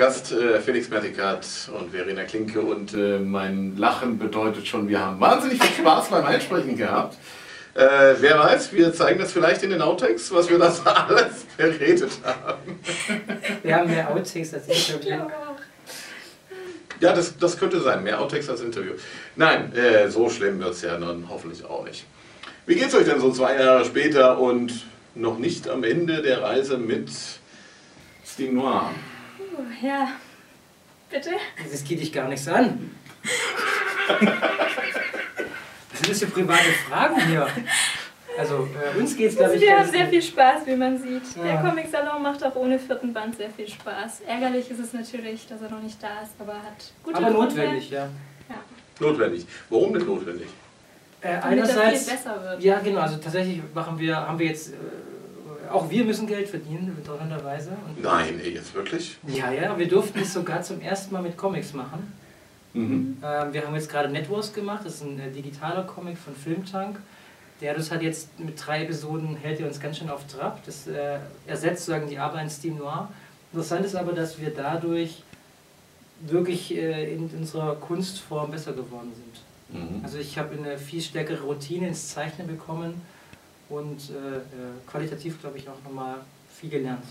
Gast 0.00 0.32
äh, 0.32 0.58
Felix 0.60 0.88
Mertikat 0.88 1.46
und 1.78 1.90
Verena 1.90 2.24
Klinke 2.24 2.62
und 2.62 2.94
äh, 2.94 3.18
mein 3.18 3.76
Lachen 3.76 4.18
bedeutet 4.18 4.66
schon, 4.66 4.88
wir 4.88 4.98
haben 4.98 5.20
wahnsinnig 5.20 5.62
viel 5.62 5.84
Spaß 5.84 6.08
beim 6.08 6.24
Einsprechen 6.24 6.74
gehabt. 6.74 7.18
Äh, 7.74 8.14
wer 8.18 8.38
weiß, 8.38 8.72
wir 8.72 8.94
zeigen 8.94 9.20
das 9.20 9.30
vielleicht 9.30 9.62
in 9.62 9.68
den 9.68 9.82
Outtakes, 9.82 10.32
was 10.32 10.48
wir 10.48 10.58
das 10.58 10.86
alles 10.86 11.44
geredet 11.54 12.12
haben. 12.24 12.80
Wir 13.62 13.76
haben 13.76 13.90
mehr 13.90 14.10
Outtakes 14.10 14.54
als 14.54 14.68
Interview. 14.68 15.20
Ja, 17.00 17.12
das, 17.12 17.36
das 17.36 17.58
könnte 17.58 17.78
sein, 17.82 18.02
mehr 18.02 18.22
Outtakes 18.22 18.48
als 18.48 18.62
Interview. 18.62 18.92
Nein, 19.36 19.70
äh, 19.74 20.08
so 20.08 20.30
schlimm 20.30 20.60
wird 20.60 20.70
es 20.70 20.80
ja 20.80 20.96
dann 20.96 21.26
hoffentlich 21.28 21.62
auch 21.66 21.84
nicht. 21.84 22.06
Wie 22.64 22.74
geht's 22.74 22.94
euch 22.94 23.04
denn 23.04 23.20
so 23.20 23.30
zwei 23.32 23.56
Jahre 23.56 23.84
später 23.84 24.38
und 24.38 24.86
noch 25.14 25.38
nicht 25.38 25.68
am 25.68 25.84
Ende 25.84 26.22
der 26.22 26.40
Reise 26.40 26.78
mit 26.78 27.10
Steam 28.24 28.54
Noir? 28.54 28.94
Uh, 29.60 29.86
ja, 29.86 30.08
bitte? 31.10 31.30
Das 31.70 31.84
geht 31.84 32.00
dich 32.00 32.12
gar 32.12 32.28
nichts 32.28 32.48
an. 32.48 32.90
Das 35.90 35.98
sind 35.98 36.10
das 36.10 36.18
für 36.20 36.26
private 36.26 36.70
Fragen 36.88 37.20
hier. 37.26 37.46
Also 38.38 38.68
äh, 38.94 38.98
uns 38.98 39.16
geht 39.16 39.30
es, 39.30 39.36
glaube 39.36 39.56
ich, 39.56 39.60
Wir 39.60 39.78
haben 39.78 39.90
sehr 39.90 40.06
viel 40.08 40.22
Spaß, 40.22 40.66
wie 40.66 40.76
man 40.76 40.96
sieht. 40.98 41.36
Der 41.36 41.54
Ja. 41.54 41.62
Comic-Salon 41.62 42.22
macht 42.22 42.42
auch 42.44 42.54
ohne 42.56 42.78
vierten 42.78 43.12
Band 43.12 43.36
sehr 43.36 43.50
viel 43.50 43.68
Spaß. 43.68 44.20
Ärgerlich 44.26 44.70
ist 44.70 44.78
es 44.78 44.92
natürlich, 44.92 45.46
dass 45.46 45.60
er 45.60 45.68
noch 45.70 45.82
nicht 45.82 46.02
da 46.02 46.22
ist, 46.22 46.32
aber 46.38 46.54
hat 46.54 46.92
gute 47.02 47.16
Aber 47.18 47.26
Gründe, 47.32 47.56
notwendig, 47.56 47.90
ja. 47.90 48.08
Notwendig. 48.98 49.46
Warum 49.68 49.92
denn 49.92 50.06
notwendig? 50.06 50.46
Äh, 51.22 51.38
Damit 51.40 51.58
er 51.58 51.66
viel 51.66 51.78
einerseits, 51.78 52.06
besser 52.06 52.42
wird. 52.42 52.62
ja 52.62 52.78
genau, 52.78 53.00
also 53.00 53.16
tatsächlich 53.18 53.60
machen 53.74 53.98
wir, 53.98 54.16
haben 54.16 54.38
wir 54.38 54.46
jetzt, 54.46 54.72
äh, 54.72 54.76
auch 55.70 55.90
wir 55.90 56.04
müssen 56.04 56.26
Geld 56.26 56.48
verdienen, 56.48 56.96
interessanterweise. 56.98 57.70
Und 57.86 58.02
Nein, 58.02 58.40
ey, 58.42 58.54
jetzt 58.54 58.74
wirklich? 58.74 59.16
Ja, 59.26 59.52
ja, 59.52 59.78
wir 59.78 59.88
durften 59.88 60.20
es 60.20 60.32
sogar 60.32 60.62
zum 60.62 60.80
ersten 60.80 61.12
Mal 61.14 61.22
mit 61.22 61.36
Comics 61.36 61.72
machen. 61.72 62.12
Mhm. 62.72 63.16
Ähm, 63.22 63.52
wir 63.52 63.66
haben 63.66 63.74
jetzt 63.74 63.90
gerade 63.90 64.08
Netwars 64.08 64.52
gemacht, 64.52 64.82
das 64.84 64.96
ist 64.96 65.02
ein 65.02 65.18
äh, 65.18 65.30
digitaler 65.30 65.84
Comic 65.84 66.18
von 66.18 66.34
Filmtank. 66.34 66.98
Der 67.60 67.74
das 67.74 67.90
hat 67.90 68.02
jetzt 68.02 68.38
mit 68.40 68.54
drei 68.64 68.84
Episoden 68.84 69.36
hält 69.36 69.60
er 69.60 69.66
uns 69.66 69.80
ganz 69.80 69.98
schön 69.98 70.08
auf 70.08 70.26
Trab. 70.26 70.64
Das 70.64 70.86
äh, 70.86 71.18
ersetzt 71.46 71.84
sozusagen 71.84 72.08
die 72.08 72.18
Arbeit 72.18 72.44
in 72.44 72.50
Steam 72.50 72.76
Noir. 72.78 73.10
Interessant 73.52 73.84
ist 73.84 73.96
aber, 73.96 74.12
dass 74.12 74.40
wir 74.40 74.50
dadurch 74.50 75.22
wirklich 76.20 76.74
äh, 76.74 77.14
in 77.14 77.28
unserer 77.28 77.76
Kunstform 77.76 78.50
besser 78.50 78.72
geworden 78.72 79.12
sind. 79.14 79.78
Mhm. 79.80 80.04
Also 80.04 80.18
ich 80.18 80.38
habe 80.38 80.56
eine 80.56 80.78
viel 80.78 81.02
stärkere 81.02 81.42
Routine 81.42 81.88
ins 81.88 82.08
Zeichnen 82.08 82.46
bekommen 82.46 83.02
und 83.70 84.10
äh, 84.10 84.36
äh, 84.38 84.40
qualitativ 84.86 85.40
glaube 85.40 85.58
ich 85.58 85.68
auch 85.68 85.82
nochmal 85.84 86.16
viel 86.54 86.70
gelernt. 86.70 87.04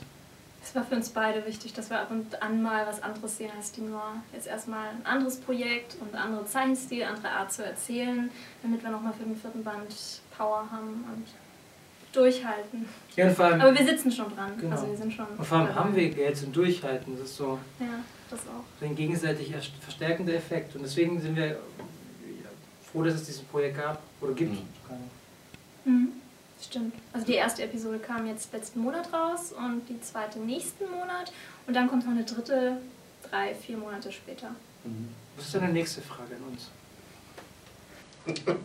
Es 0.62 0.76
war 0.76 0.84
für 0.84 0.96
uns 0.96 1.10
beide 1.10 1.46
wichtig, 1.46 1.72
dass 1.74 1.90
wir 1.90 2.00
ab 2.00 2.12
und 2.12 2.42
an 2.44 2.62
mal 2.62 2.86
was 2.86 3.02
anderes 3.02 3.38
sehen 3.38 3.50
als 3.58 3.72
die 3.72 3.82
Noir. 3.82 4.16
Jetzt 4.34 4.46
erstmal 4.46 4.90
ein 4.90 5.06
anderes 5.06 5.38
Projekt 5.38 5.96
und 6.02 6.14
andere 6.14 6.46
Zeichenstil, 6.46 7.04
andere 7.04 7.30
Art 7.30 7.52
zu 7.52 7.64
erzählen, 7.66 8.30
damit 8.62 8.84
wir 8.84 8.90
nochmal 8.90 9.14
für 9.14 9.24
den 9.24 9.38
vierten 9.38 9.64
Band 9.64 9.96
Power 10.38 10.68
haben 10.70 11.06
und 11.16 11.26
durchhalten. 12.12 12.86
Ja, 13.16 13.28
und 13.28 13.36
vor 13.36 13.46
allem, 13.46 13.62
Aber 13.62 13.78
wir 13.78 13.86
sitzen 13.86 14.12
schon 14.12 14.36
dran. 14.36 14.52
Genau. 14.60 14.76
Also 14.76 14.88
wir 14.90 14.98
sind 14.98 15.14
schon 15.14 15.28
und 15.38 15.46
vor 15.46 15.60
allem 15.60 15.68
dabei. 15.68 15.80
haben 15.80 15.96
wir 15.96 16.10
Geld 16.10 16.36
zum 16.38 16.52
Durchhalten. 16.52 17.18
Das 17.18 17.30
ist 17.30 17.38
so 17.38 17.58
Ja, 17.80 17.86
das 18.30 18.40
auch. 18.42 18.64
so 18.80 18.86
ein 18.86 18.96
gegenseitig 18.96 19.52
erst- 19.52 19.72
verstärkender 19.80 20.34
Effekt. 20.34 20.76
Und 20.76 20.82
deswegen 20.84 21.22
sind 21.22 21.36
wir 21.38 21.58
froh, 22.92 23.04
dass 23.04 23.14
es 23.16 23.26
dieses 23.28 23.42
Projekt 23.44 23.78
gab 23.78 24.02
oder 24.22 24.34
gibt. 24.34 24.54
Mhm. 25.86 25.92
Mhm. 25.94 26.08
Stimmt. 26.62 26.94
Also 27.14 27.26
die 27.26 27.34
erste 27.36 27.64
Episode 27.64 28.00
kam 28.00 28.28
jetzt 28.28 28.52
letzten 28.54 28.82
Monat 28.82 29.12
raus 29.14 29.54
und 29.54 29.88
die 29.88 30.00
zweite 30.02 30.40
nächsten 30.40 30.90
Monat. 30.92 31.32
Und 31.68 31.74
dann 31.74 31.88
kommt 31.88 32.06
noch 32.06 32.12
eine 32.12 32.26
dritte 32.26 32.78
drei, 33.30 33.56
vier 33.56 33.78
Monate 33.78 34.12
später. 34.12 34.50
Was 35.38 35.46
ist 35.46 35.56
deine 35.56 35.70
nächste 35.70 36.02
Frage 36.02 36.36
an 36.36 36.44
uns? 36.52 36.70
Jetzt 38.28 38.48
haben 38.48 38.60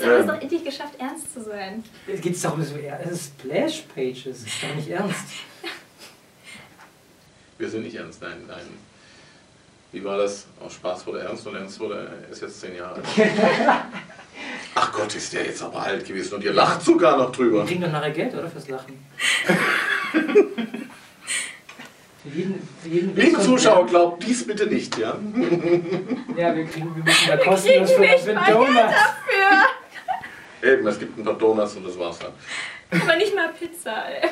wir 0.00 0.08
es 0.18 0.20
Ähm. 0.22 0.26
doch 0.28 0.40
endlich 0.40 0.64
geschafft, 0.64 0.94
ernst 0.98 1.32
zu 1.32 1.42
sein. 1.42 1.82
Es 2.06 2.20
geht 2.20 2.44
darum, 2.44 2.60
dass 2.60 2.74
wir, 2.74 3.00
es 3.04 3.10
ist 3.12 3.24
Splash 3.40 3.82
Pages, 3.94 4.24
das 4.24 4.52
ist 4.52 4.62
doch 4.62 4.74
nicht 4.74 4.88
ernst. 4.88 5.24
Wir 7.58 7.68
sind 7.68 7.82
nicht 7.82 7.96
ernst, 7.96 8.22
nein, 8.22 8.44
nein. 8.46 8.60
Wie 9.90 10.04
war 10.04 10.16
das? 10.16 10.46
Aus 10.60 10.74
Spaß 10.74 11.04
wurde 11.08 11.22
ernst 11.22 11.44
und 11.44 11.56
ernst 11.56 11.80
wurde, 11.80 12.08
er 12.22 12.28
ist 12.28 12.40
jetzt 12.40 12.60
zehn 12.60 12.76
Jahre 12.76 12.96
alt. 12.96 13.04
Gott, 14.98 15.14
ist 15.14 15.32
der 15.32 15.44
jetzt 15.44 15.62
aber 15.62 15.80
alt 15.80 16.04
gewesen 16.04 16.34
und 16.34 16.42
ihr 16.44 16.52
lacht 16.52 16.82
sogar 16.82 17.16
noch 17.16 17.28
Wir 17.28 17.32
drüber. 17.44 17.64
kriegen 17.64 17.80
doch 17.82 17.92
nachher 17.92 18.10
Geld, 18.10 18.34
oder? 18.34 18.50
Fürs 18.50 18.68
Lachen. 18.68 18.98
für 22.22 22.28
jeden, 22.34 22.68
für 22.82 22.88
jeden 22.88 23.14
Liebe 23.14 23.40
Zuschauer, 23.40 23.86
glaubt 23.86 24.24
dies 24.24 24.44
bitte 24.44 24.66
nicht, 24.66 24.98
ja? 24.98 25.16
Ja, 26.36 26.56
wir, 26.56 26.64
kriegen, 26.66 26.96
wir 26.96 27.04
müssen 27.04 27.28
da 27.28 27.36
kostenlos 27.36 27.92
für, 27.92 28.00
nicht 28.00 28.26
mal 28.34 28.52
Donuts. 28.52 28.94
Für. 30.60 30.66
Eben, 30.68 30.86
es 30.88 30.98
gibt 30.98 31.16
ein 31.16 31.24
paar 31.24 31.34
Donuts 31.34 31.76
und 31.76 31.86
das 31.86 31.96
war's 31.96 32.18
dann. 32.18 32.32
Aber 33.00 33.16
nicht 33.16 33.32
mal 33.34 33.50
Pizza, 33.50 34.04
ey. 34.08 34.28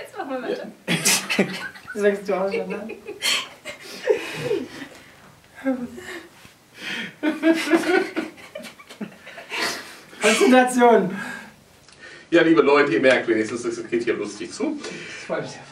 Jetzt 0.00 0.16
machen 0.16 0.30
wir 0.30 0.42
weiter. 0.42 0.70
Das 1.92 2.02
sagst 2.02 2.28
du 2.28 2.34
auch 2.34 2.52
schon, 2.52 2.68
ne? 2.68 2.88
Konzentration. 10.20 11.16
Ja, 12.30 12.42
liebe 12.42 12.62
Leute, 12.62 12.92
ihr 12.92 13.00
merkt 13.00 13.26
wenigstens, 13.26 13.64
es 13.64 13.88
geht 13.88 14.04
hier 14.04 14.14
lustig 14.14 14.52
zu. 14.52 14.78
Das 14.78 15.26
freut 15.26 15.42
mich 15.42 15.50
sehr. 15.50 15.62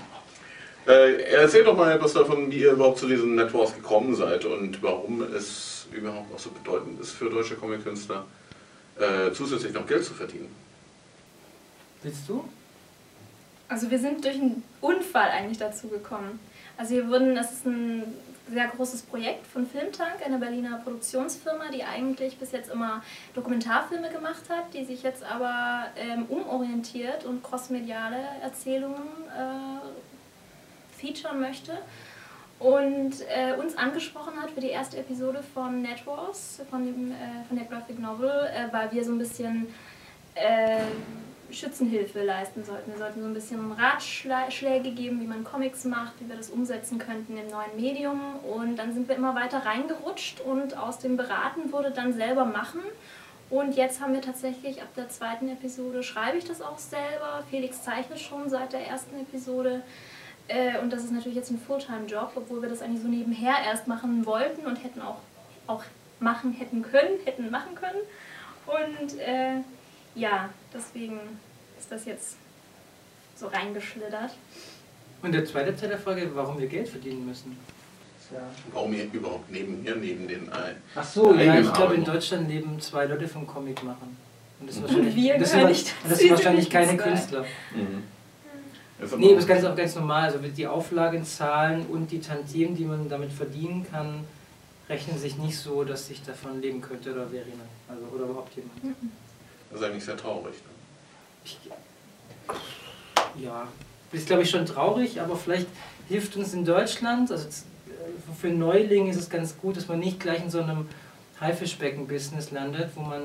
Äh, 0.88 1.22
erzählt 1.34 1.66
doch 1.66 1.76
mal 1.76 1.92
etwas 1.92 2.14
davon, 2.14 2.50
wie 2.50 2.60
ihr 2.60 2.72
überhaupt 2.72 2.98
zu 2.98 3.06
diesen 3.06 3.34
Networks 3.34 3.74
gekommen 3.74 4.14
seid 4.14 4.44
und 4.46 4.82
warum 4.82 5.22
es 5.22 5.86
überhaupt 5.92 6.34
auch 6.34 6.38
so 6.38 6.50
bedeutend 6.50 6.98
ist 7.00 7.12
für 7.12 7.28
deutsche 7.28 7.56
Comic-Künstler, 7.56 8.24
äh, 8.98 9.30
zusätzlich 9.32 9.74
noch 9.74 9.86
Geld 9.86 10.04
zu 10.04 10.14
verdienen. 10.14 10.48
Willst 12.02 12.28
du? 12.28 12.48
Also 13.68 13.90
wir 13.90 13.98
sind 13.98 14.24
durch 14.24 14.36
einen 14.36 14.62
Unfall 14.80 15.28
eigentlich 15.28 15.58
dazu 15.58 15.88
gekommen. 15.88 16.40
Also 16.78 16.94
wir 16.94 17.08
wurden, 17.08 17.34
das 17.34 17.52
ist 17.52 17.66
ein 17.66 18.04
sehr 18.50 18.68
großes 18.68 19.02
Projekt 19.02 19.46
von 19.46 19.66
Filmtank, 19.66 20.24
einer 20.24 20.38
Berliner 20.38 20.78
Produktionsfirma, 20.78 21.70
die 21.74 21.82
eigentlich 21.82 22.38
bis 22.38 22.52
jetzt 22.52 22.70
immer 22.70 23.02
Dokumentarfilme 23.34 24.08
gemacht 24.10 24.44
hat, 24.48 24.72
die 24.72 24.84
sich 24.84 25.02
jetzt 25.02 25.24
aber 25.24 25.88
ähm, 25.96 26.24
umorientiert 26.28 27.24
und 27.24 27.42
crossmediale 27.42 28.16
Erzählungen 28.42 29.02
äh, 29.36 30.96
featuren 30.96 31.40
möchte. 31.40 31.76
Und 32.60 33.14
äh, 33.28 33.54
uns 33.54 33.76
angesprochen 33.76 34.40
hat 34.40 34.50
für 34.50 34.60
die 34.60 34.70
erste 34.70 34.98
Episode 34.98 35.42
von 35.54 35.82
Netwars, 35.82 36.60
von, 36.70 37.12
äh, 37.12 37.44
von 37.46 37.56
der 37.56 37.66
Graphic 37.66 37.98
Novel, 37.98 38.30
äh, 38.30 38.72
weil 38.72 38.90
wir 38.92 39.04
so 39.04 39.12
ein 39.12 39.18
bisschen 39.18 39.66
äh, 40.34 40.78
Schützenhilfe 41.50 42.22
leisten 42.22 42.64
sollten. 42.64 42.92
Wir 42.92 42.98
sollten 42.98 43.20
so 43.20 43.26
ein 43.26 43.34
bisschen 43.34 43.72
Ratschläge 43.72 44.90
geben, 44.90 45.20
wie 45.20 45.26
man 45.26 45.44
Comics 45.44 45.84
macht, 45.84 46.14
wie 46.20 46.28
wir 46.28 46.36
das 46.36 46.50
umsetzen 46.50 46.98
könnten 46.98 47.36
im 47.36 47.48
neuen 47.48 47.74
Medium. 47.76 48.20
Und 48.44 48.76
dann 48.76 48.92
sind 48.92 49.08
wir 49.08 49.16
immer 49.16 49.34
weiter 49.34 49.64
reingerutscht 49.64 50.40
und 50.40 50.76
aus 50.76 50.98
dem 50.98 51.16
Beraten 51.16 51.72
wurde 51.72 51.90
dann 51.90 52.12
selber 52.12 52.44
machen. 52.44 52.80
Und 53.50 53.76
jetzt 53.76 54.00
haben 54.02 54.12
wir 54.12 54.20
tatsächlich 54.20 54.82
ab 54.82 54.88
der 54.94 55.08
zweiten 55.08 55.48
Episode, 55.48 56.02
schreibe 56.02 56.36
ich 56.36 56.44
das 56.44 56.60
auch 56.60 56.78
selber. 56.78 57.42
Felix 57.50 57.82
zeichnet 57.82 58.20
schon 58.20 58.50
seit 58.50 58.74
der 58.74 58.86
ersten 58.86 59.18
Episode. 59.20 59.82
Äh, 60.48 60.78
Und 60.80 60.92
das 60.92 61.04
ist 61.04 61.12
natürlich 61.12 61.36
jetzt 61.36 61.50
ein 61.50 61.58
Fulltime-Job, 61.58 62.32
obwohl 62.34 62.60
wir 62.60 62.68
das 62.68 62.82
eigentlich 62.82 63.02
so 63.02 63.08
nebenher 63.08 63.54
erst 63.66 63.88
machen 63.88 64.26
wollten 64.26 64.66
und 64.66 64.76
hätten 64.84 65.00
auch, 65.00 65.18
auch 65.66 65.82
machen 66.20 66.52
hätten 66.52 66.82
können, 66.82 67.20
hätten 67.24 67.50
machen 67.50 67.74
können. 67.74 68.00
Und 68.66 69.18
äh, 69.18 69.62
ja, 70.14 70.48
deswegen 70.72 71.20
ist 71.78 71.90
das 71.90 72.04
jetzt 72.04 72.36
so 73.36 73.46
reingeschlittert. 73.46 74.32
Und 75.22 75.32
der 75.32 75.44
zweite 75.44 75.74
Teil 75.76 75.90
der 75.90 75.98
Frage, 75.98 76.30
warum 76.34 76.58
wir 76.58 76.66
Geld 76.66 76.88
verdienen 76.88 77.26
müssen. 77.26 77.56
Ja. 78.32 78.40
Warum 78.72 78.92
ihr 78.92 79.04
überhaupt 79.12 79.50
neben 79.50 79.82
mir, 79.82 79.96
neben 79.96 80.28
den 80.28 80.48
äh, 80.48 80.74
Ach 80.94 81.04
so, 81.04 81.34
ja, 81.34 81.58
ich 81.60 81.72
glaube 81.72 81.94
in. 81.94 82.04
Deutschland 82.04 82.48
leben 82.48 82.78
zwei 82.78 83.06
Leute 83.06 83.26
vom 83.26 83.46
Comic 83.46 83.82
machen. 83.82 84.16
Und 84.60 84.68
das, 84.68 84.76
ist 84.76 84.82
wahrscheinlich, 84.82 85.16
wir 85.16 85.38
das, 85.38 85.52
das 85.52 86.18
sind 86.18 86.30
wahrscheinlich 86.30 86.66
die 86.66 86.70
keine 86.70 86.96
zwei. 86.96 87.04
Künstler. 87.04 87.44
ist 89.00 89.12
aber 89.12 89.22
Nee, 89.22 89.30
das 89.30 89.44
ist 89.44 89.48
ganz, 89.48 89.64
auch 89.64 89.76
ganz 89.76 89.94
normal. 89.94 90.24
Also 90.24 90.38
die 90.40 90.66
Auflagenzahlen 90.66 91.86
und 91.86 92.10
die 92.10 92.20
Tantiemen, 92.20 92.76
die 92.76 92.84
man 92.84 93.08
damit 93.08 93.32
verdienen 93.32 93.86
kann, 93.90 94.24
rechnen 94.88 95.18
sich 95.18 95.38
nicht 95.38 95.56
so, 95.56 95.84
dass 95.84 96.10
ich 96.10 96.22
davon 96.22 96.60
leben 96.60 96.80
könnte 96.80 97.12
oder 97.12 97.28
Verena. 97.28 97.64
Also, 97.88 98.02
oder 98.14 98.24
überhaupt 98.24 98.54
jemand. 98.56 98.96
Das 99.70 99.80
ist 99.80 99.86
eigentlich 99.86 100.04
sehr 100.04 100.16
traurig. 100.16 100.54
Ne? 100.54 101.74
Ja, 103.42 103.68
ist 104.12 104.26
glaube 104.26 104.42
ich 104.42 104.50
schon 104.50 104.66
traurig, 104.66 105.20
aber 105.20 105.36
vielleicht 105.36 105.66
hilft 106.08 106.36
uns 106.36 106.54
in 106.54 106.64
Deutschland, 106.64 107.30
also 107.30 107.46
äh, 107.46 108.32
für 108.40 108.48
Neulinge 108.48 109.10
ist 109.10 109.16
es 109.16 109.28
ganz 109.28 109.58
gut, 109.58 109.76
dass 109.76 109.88
man 109.88 109.98
nicht 109.98 110.18
gleich 110.18 110.42
in 110.42 110.50
so 110.50 110.60
einem 110.60 110.88
Haifischbecken-Business 111.40 112.50
landet, 112.50 112.90
wo 112.94 113.02
man 113.02 113.22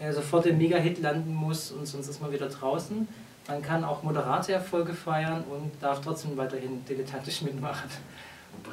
äh, 0.00 0.12
sofort 0.12 0.46
den 0.46 0.58
Mega-Hit 0.58 1.00
landen 1.00 1.34
muss 1.34 1.70
und 1.70 1.86
sonst 1.86 2.08
ist 2.08 2.20
man 2.20 2.32
wieder 2.32 2.48
draußen. 2.48 3.06
Man 3.46 3.62
kann 3.62 3.84
auch 3.84 4.02
moderate 4.02 4.52
Erfolge 4.52 4.94
feiern 4.94 5.44
und 5.44 5.70
darf 5.80 6.00
trotzdem 6.00 6.36
weiterhin 6.36 6.84
dilettantisch 6.86 7.42
mitmachen. 7.42 7.90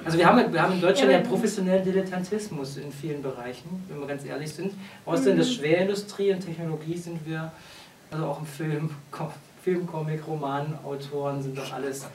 Also 0.04 0.18
wir 0.18 0.25
haben, 0.25 0.51
wir 0.51 0.62
haben 0.62 0.74
in 0.74 0.81
Deutschland 0.81 1.12
ja, 1.12 1.19
professionellen 1.19 1.83
Dilettantismus 1.83 2.78
in 2.78 2.92
vielen 2.92 3.22
Bereichen, 3.22 3.83
wenn 3.88 4.00
wir 4.00 4.07
ganz 4.07 4.25
ehrlich 4.25 4.51
sind. 4.51 4.74
Außer 5.06 5.31
in 5.31 5.38
der 5.38 5.45
mhm. 5.45 5.50
Schwerindustrie 5.50 6.33
und 6.33 6.39
Technologie 6.39 6.98
sind 6.98 7.25
wir, 7.25 7.51
also 8.10 8.25
auch 8.25 8.39
im 8.39 8.45
Film, 8.45 8.89
Film 9.63 9.86
Comic, 9.86 10.28
Roman, 10.28 10.78
Autoren 10.83 11.42
sind 11.42 11.57
doch 11.57 11.72
alles 11.72 12.07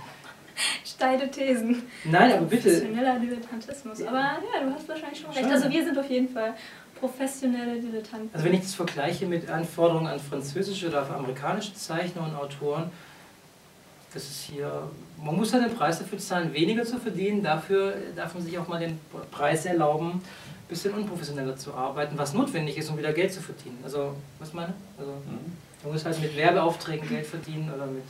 steile 0.84 1.30
Thesen. 1.30 1.82
Nein, 2.04 2.32
aber 2.32 2.46
bitte. 2.46 2.70
Professioneller 2.70 3.18
Dilettantismus. 3.18 4.02
Aber 4.02 4.18
ja, 4.18 4.64
du 4.64 4.74
hast 4.74 4.88
wahrscheinlich 4.88 5.20
schon 5.20 5.30
recht. 5.30 5.44
Also 5.44 5.70
wir 5.70 5.84
sind 5.84 5.98
auf 5.98 6.08
jeden 6.10 6.28
Fall 6.28 6.54
professionelle 6.98 7.78
Dilettanten. 7.78 8.30
Also 8.32 8.46
wenn 8.46 8.54
ich 8.54 8.60
das 8.60 8.74
vergleiche 8.74 9.26
mit 9.26 9.48
Anforderungen 9.50 10.06
an 10.06 10.18
französische 10.18 10.88
oder 10.88 11.08
amerikanische 11.10 11.74
Zeichner 11.74 12.22
und 12.24 12.34
Autoren, 12.34 12.90
das 14.16 14.24
ist 14.24 14.50
hier, 14.50 14.90
man 15.22 15.36
muss 15.36 15.52
halt 15.52 15.64
den 15.64 15.76
Preis 15.76 15.98
dafür 15.98 16.18
zahlen, 16.18 16.52
weniger 16.54 16.84
zu 16.84 16.98
verdienen, 16.98 17.42
dafür 17.42 17.94
darf 18.16 18.32
man 18.32 18.42
sich 18.42 18.58
auch 18.58 18.66
mal 18.66 18.80
den 18.80 18.98
Preis 19.30 19.66
erlauben, 19.66 20.12
ein 20.12 20.68
bisschen 20.68 20.94
unprofessioneller 20.94 21.54
zu 21.54 21.74
arbeiten, 21.74 22.16
was 22.16 22.32
notwendig 22.32 22.78
ist, 22.78 22.88
um 22.88 22.96
wieder 22.96 23.12
Geld 23.12 23.32
zu 23.32 23.42
verdienen. 23.42 23.78
Also, 23.84 24.16
was 24.38 24.54
meine? 24.54 24.72
Also, 24.98 25.12
mhm. 25.12 25.52
man 25.84 25.92
muss 25.92 26.04
halt 26.04 26.18
mit 26.20 26.34
Werbeaufträgen 26.34 27.06
Geld 27.06 27.26
verdienen 27.26 27.70
oder 27.74 27.84
mit, 27.86 28.04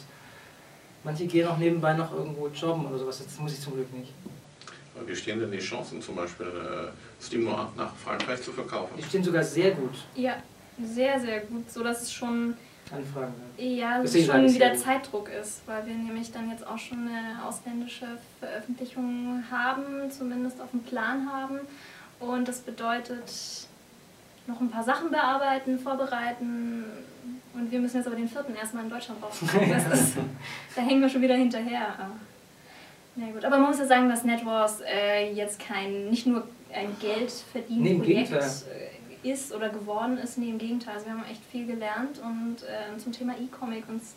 manche 1.02 1.26
gehen 1.26 1.48
auch 1.48 1.58
nebenbei 1.58 1.92
noch 1.94 2.12
irgendwo 2.14 2.46
jobben 2.48 2.86
oder 2.86 2.98
sowas, 2.98 3.22
das 3.24 3.38
muss 3.40 3.52
ich 3.52 3.60
zum 3.60 3.74
Glück 3.74 3.92
nicht. 3.92 4.12
Wie 5.04 5.16
stehen 5.16 5.40
denn 5.40 5.50
die 5.50 5.58
Chancen 5.58 6.00
zum 6.00 6.14
Beispiel, 6.14 6.46
äh, 6.46 7.22
Steam 7.22 7.44
nach 7.44 7.94
Frankreich 7.96 8.40
zu 8.40 8.52
verkaufen? 8.52 8.94
Die 8.96 9.02
stehen 9.02 9.24
sogar 9.24 9.42
sehr 9.42 9.72
gut. 9.72 9.94
Ja, 10.14 10.36
sehr, 10.82 11.20
sehr 11.20 11.40
gut, 11.40 11.70
so 11.70 11.82
dass 11.82 12.02
es 12.02 12.12
schon 12.12 12.54
Anfragen. 12.92 13.34
Ja, 13.56 14.00
dass 14.00 14.14
es 14.14 14.26
schon 14.26 14.52
wieder 14.52 14.74
Zeitdruck 14.74 15.28
ist, 15.28 15.62
weil 15.66 15.86
wir 15.86 15.94
nämlich 15.94 16.30
dann 16.30 16.50
jetzt 16.50 16.66
auch 16.66 16.78
schon 16.78 17.08
eine 17.08 17.44
ausländische 17.44 18.06
Veröffentlichung 18.38 19.42
haben, 19.50 20.10
zumindest 20.10 20.60
auf 20.60 20.70
dem 20.70 20.82
Plan 20.82 21.28
haben. 21.32 21.60
Und 22.20 22.48
das 22.48 22.60
bedeutet 22.60 23.66
noch 24.46 24.60
ein 24.60 24.70
paar 24.70 24.84
Sachen 24.84 25.10
bearbeiten, 25.10 25.78
vorbereiten. 25.78 26.84
Und 27.54 27.70
wir 27.70 27.80
müssen 27.80 27.96
jetzt 27.96 28.06
aber 28.06 28.16
den 28.16 28.28
vierten 28.28 28.54
erstmal 28.54 28.84
in 28.84 28.90
Deutschland 28.90 29.22
rausbringen. 29.22 29.84
da 30.76 30.82
hängen 30.82 31.00
wir 31.00 31.08
schon 31.08 31.22
wieder 31.22 31.34
hinterher. 31.34 32.10
Na 33.16 33.30
gut, 33.30 33.44
aber 33.44 33.58
man 33.58 33.70
muss 33.70 33.78
ja 33.78 33.86
sagen, 33.86 34.08
dass 34.08 34.24
NetWars 34.24 34.82
äh, 34.82 35.32
jetzt 35.32 35.58
kein, 35.58 36.10
nicht 36.10 36.26
nur 36.26 36.46
ein 36.72 36.94
Geldverdienprojekt 37.00 38.30
nee, 38.30 38.36
ist 39.22 39.52
oder 39.52 39.68
geworden 39.68 40.18
ist, 40.18 40.38
nee, 40.38 40.50
im 40.50 40.58
Gegenteil. 40.58 40.94
Also 40.94 41.06
wir 41.06 41.12
haben 41.12 41.24
echt 41.30 41.44
viel 41.50 41.66
gelernt 41.66 42.20
und 42.22 42.62
äh, 42.62 42.98
zum 42.98 43.12
Thema 43.12 43.34
E-Comic 43.34 43.88
uns 43.88 44.14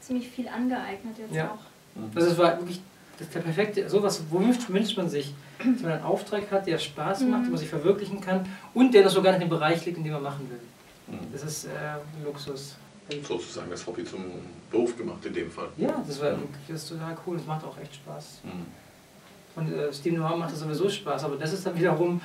ziemlich 0.00 0.28
viel 0.28 0.48
angeeignet 0.48 1.18
jetzt 1.18 1.34
ja. 1.34 1.50
auch. 1.50 1.98
Mhm. 2.00 2.10
Das 2.14 2.36
war 2.38 2.58
wirklich 2.58 2.80
das 3.18 3.28
ist 3.28 3.34
der 3.34 3.40
perfekte, 3.40 3.88
sowas, 3.88 4.22
womit 4.30 4.68
wünscht 4.72 4.96
man 4.96 5.08
sich, 5.08 5.32
dass 5.58 5.82
man 5.82 5.92
einen 5.92 6.02
Auftrag 6.02 6.50
hat, 6.50 6.66
der 6.66 6.78
Spaß 6.78 7.20
macht, 7.20 7.40
mhm. 7.40 7.44
den 7.44 7.50
man 7.52 7.58
sich 7.58 7.68
verwirklichen 7.68 8.20
kann 8.20 8.44
und 8.72 8.92
der 8.92 9.04
noch 9.04 9.10
sogar 9.10 9.34
in 9.34 9.40
dem 9.40 9.48
Bereich 9.48 9.84
liegt, 9.86 9.98
in 9.98 10.04
dem 10.04 10.14
man 10.14 10.22
machen 10.22 10.50
will. 10.50 11.14
Mhm. 11.14 11.32
Das 11.32 11.44
ist 11.44 11.66
äh, 11.66 12.24
Luxus. 12.24 12.76
Sozusagen 13.22 13.70
das 13.70 13.86
Hobby 13.86 14.02
zum 14.02 14.24
Beruf 14.70 14.96
gemacht 14.96 15.24
in 15.26 15.34
dem 15.34 15.50
Fall. 15.50 15.68
Ja, 15.76 16.02
das 16.06 16.20
war 16.22 16.38
das 16.66 16.82
ist 16.82 16.88
total 16.88 17.16
cool, 17.26 17.36
das 17.36 17.46
macht 17.46 17.64
auch 17.64 17.78
echt 17.78 17.94
Spaß. 17.96 18.40
Mhm. 18.44 19.60
Und 19.60 19.72
äh, 19.72 19.92
Steam 19.92 20.16
Noir 20.16 20.36
macht 20.36 20.52
das 20.52 20.60
sowieso 20.60 20.88
Spaß, 20.88 21.24
aber 21.24 21.36
das 21.36 21.52
ist 21.52 21.64
dann 21.66 21.76
wiederum 21.78 22.20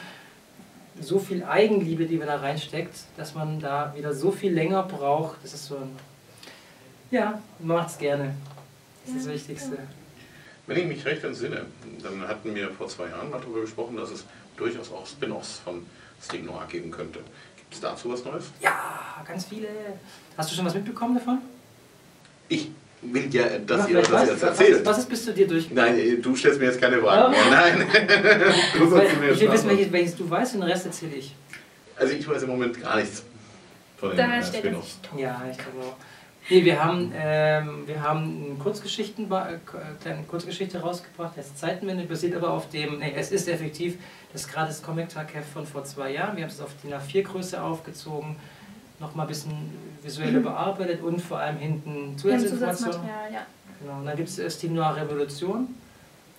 so 1.00 1.19
viel 1.19 1.44
Eigenliebe, 1.44 2.06
die 2.06 2.18
man 2.18 2.27
da 2.27 2.38
reinsteckt, 2.38 2.95
dass 3.18 3.36
man 3.36 3.59
da 3.59 3.94
wieder 3.95 4.13
so 4.13 4.31
viel 4.31 4.53
länger 4.53 4.83
braucht. 4.83 5.38
Das 5.44 5.53
ist 5.53 5.65
so 5.65 5.77
ein. 5.77 5.95
Ja, 7.12 7.41
man 7.59 7.77
macht 7.77 7.89
es 7.89 7.97
gerne. 7.97 8.36
Das 9.06 9.15
ist 9.15 9.25
das 9.25 9.33
Wichtigste. 9.33 9.77
Wenn 10.68 10.77
ich 10.77 10.86
mich 10.86 11.06
recht 11.06 11.24
entsinne, 11.24 11.65
dann 12.03 12.27
hatten 12.27 12.53
wir 12.53 12.69
vor 12.71 12.88
zwei 12.88 13.07
Jahren 13.07 13.31
mal 13.31 13.39
darüber 13.39 13.62
gesprochen, 13.62 13.97
dass 13.97 14.12
es 14.12 14.25
durchaus 14.56 14.91
auch 14.91 15.07
Spin-offs 15.07 15.59
von 15.59 15.86
Steam 16.21 16.45
Noir 16.45 16.68
geben 16.69 16.91
könnte. 16.91 17.19
Gibt 17.57 17.74
es 17.74 17.80
dazu 17.80 18.12
was 18.12 18.24
Neues? 18.24 18.51
Ja, 18.62 19.24
ganz 19.25 19.45
viele. 19.45 19.68
Hast 20.38 20.51
du 20.51 20.56
schon 20.56 20.65
was 20.65 20.75
mitbekommen 20.75 21.15
davon? 21.15 21.39
Ich 22.50 22.69
will 23.01 23.34
ja, 23.34 23.60
dass 23.60 23.88
ihr 23.90 24.01
das 24.01 24.30
jetzt 24.30 24.44
erzählt. 24.44 24.86
Was, 24.86 24.86
was 24.86 24.98
ist 25.00 25.10
bis 25.10 25.25
zu 25.25 25.34
dir 25.34 25.48
durch? 25.48 25.69
Nein, 25.72 26.22
du 26.22 26.36
stellst 26.36 26.60
mir 26.60 26.66
jetzt 26.66 26.81
keine 26.81 27.00
Fragen 27.00 27.31
mehr. 27.31 27.40
Nein. 27.50 27.88
du 28.78 28.90
sollst 28.90 29.19
mir 29.19 29.31
ich 29.31 29.40
will 29.40 29.51
wissen, 29.51 29.69
welches, 29.69 29.92
welches, 29.92 30.16
du 30.16 30.30
weißt 30.30 30.56
und 30.56 30.62
den 30.62 30.69
Rest 30.69 30.86
erzähle 30.86 31.16
ich. 31.16 31.34
Also 31.96 32.13
ich 32.13 32.28
weiß 32.28 32.44
im 32.44 32.50
Moment 32.50 32.81
gar 32.81 32.98
nichts 32.98 33.24
von 33.98 34.16
den 34.16 34.19
äh, 34.19 34.44
Spin-offs. 34.44 35.00
Ja, 35.18 35.42
ich 35.50 35.57
glaube 35.57 35.80
auch. 35.80 35.96
Nee, 36.50 36.66
wir 36.66 36.84
haben, 36.84 37.12
ähm, 37.16 37.84
wir 37.86 38.01
haben 38.01 38.46
eine, 38.46 38.56
Kurzgeschichten, 38.56 39.31
eine 39.31 39.56
äh, 39.56 39.60
kleine 40.01 40.24
Kurzgeschichte 40.24 40.80
rausgebracht, 40.80 41.38
heißt 41.38 41.60
Zeitenwende, 41.60 42.06
basiert 42.06 42.36
aber 42.36 42.51
auf 42.51 42.69
dem, 42.69 43.00
nee, 43.00 43.13
es 43.16 43.31
ist 43.31 43.48
effektiv 43.48 43.98
das 44.34 44.48
gratis 44.48 44.81
Comic-Tag-Heft 44.81 45.50
von 45.54 45.68
vor 45.68 45.84
zwei 45.84 46.12
Jahren. 46.12 46.38
Wir 46.38 46.44
haben 46.44 46.51
es 46.51 46.60
auf 46.60 46.72
die 46.84 46.94
A4-Größe 46.94 47.62
aufgezogen, 47.62 48.36
nochmal 49.00 49.25
ein 49.25 49.30
bisschen 49.30 49.54
visuell 50.04 50.31
mhm. 50.31 50.44
bearbeitet 50.44 51.01
und 51.01 51.22
vor 51.22 51.40
allem 51.40 51.57
hinten 51.57 52.18
Zusatzinformationen. 52.18 53.07
Ja. 53.31 53.46
Genau. 53.81 53.98
Und 54.00 54.06
dann 54.06 54.18
gibt 54.18 54.30
es 54.30 54.40
äh, 54.40 54.50
Steam 54.50 54.74
Noir 54.74 54.96
Revolution. 54.96 55.75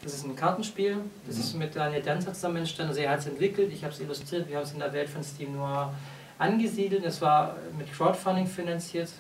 Das 0.02 0.14
ist 0.14 0.24
ein 0.24 0.36
Kartenspiel. 0.36 0.98
Das 1.26 1.36
mhm. 1.36 1.40
ist 1.42 1.54
mit 1.54 1.76
Daniel 1.76 2.02
Danzer 2.02 2.32
zusammen 2.32 2.58
entstanden. 2.58 2.90
Also 2.90 3.02
er 3.02 3.10
hat 3.10 3.20
es 3.20 3.26
entwickelt, 3.26 3.72
ich 3.72 3.84
habe 3.84 3.92
es 3.92 4.00
illustriert. 4.00 4.48
Wir 4.48 4.56
haben 4.56 4.64
es 4.64 4.72
in 4.72 4.78
der 4.78 4.92
Welt 4.92 5.08
von 5.08 5.22
Steam 5.22 5.56
Noir 5.56 5.92
angesiedelt. 6.38 7.04
Es 7.04 7.20
war 7.20 7.56
mit 7.76 7.92
Crowdfunding 7.92 8.46
finanziert. 8.46 9.10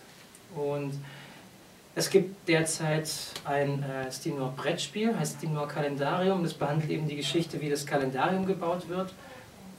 Und 0.54 0.94
es 1.94 2.08
gibt 2.08 2.48
derzeit 2.48 3.10
ein 3.44 3.82
äh, 3.82 4.10
Steam 4.10 4.36
Noir 4.36 4.52
Brettspiel, 4.56 5.16
heißt 5.16 5.38
Steam 5.38 5.54
Noir 5.54 5.68
Kalendarium. 5.68 6.42
Das 6.42 6.54
behandelt 6.54 6.90
eben 6.90 7.08
die 7.08 7.16
Geschichte, 7.16 7.60
wie 7.60 7.68
das 7.68 7.84
Kalendarium 7.84 8.46
gebaut 8.46 8.88
wird. 8.88 9.12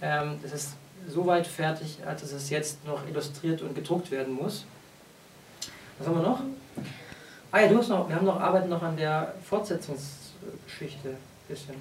Ähm, 0.01 0.39
das 0.41 0.53
ist 0.53 0.75
so 1.07 1.25
weit 1.25 1.47
fertig, 1.47 1.99
dass 2.05 2.31
es 2.31 2.49
jetzt 2.49 2.85
noch 2.85 3.07
illustriert 3.07 3.61
und 3.61 3.75
gedruckt 3.75 4.11
werden 4.11 4.33
muss. 4.33 4.65
Was 5.97 6.07
haben 6.07 6.17
wir 6.17 6.23
noch? 6.23 6.41
Ah 7.51 7.59
ja, 7.59 7.67
du 7.67 7.77
hast 7.77 7.89
noch, 7.89 8.07
wir 8.07 8.15
haben 8.15 8.25
noch 8.25 8.39
Arbeiten 8.39 8.69
noch 8.69 8.81
an 8.81 8.95
der 8.95 9.33
Fortsetzungsgeschichte. 9.47 11.15
Bisschen. 11.47 11.75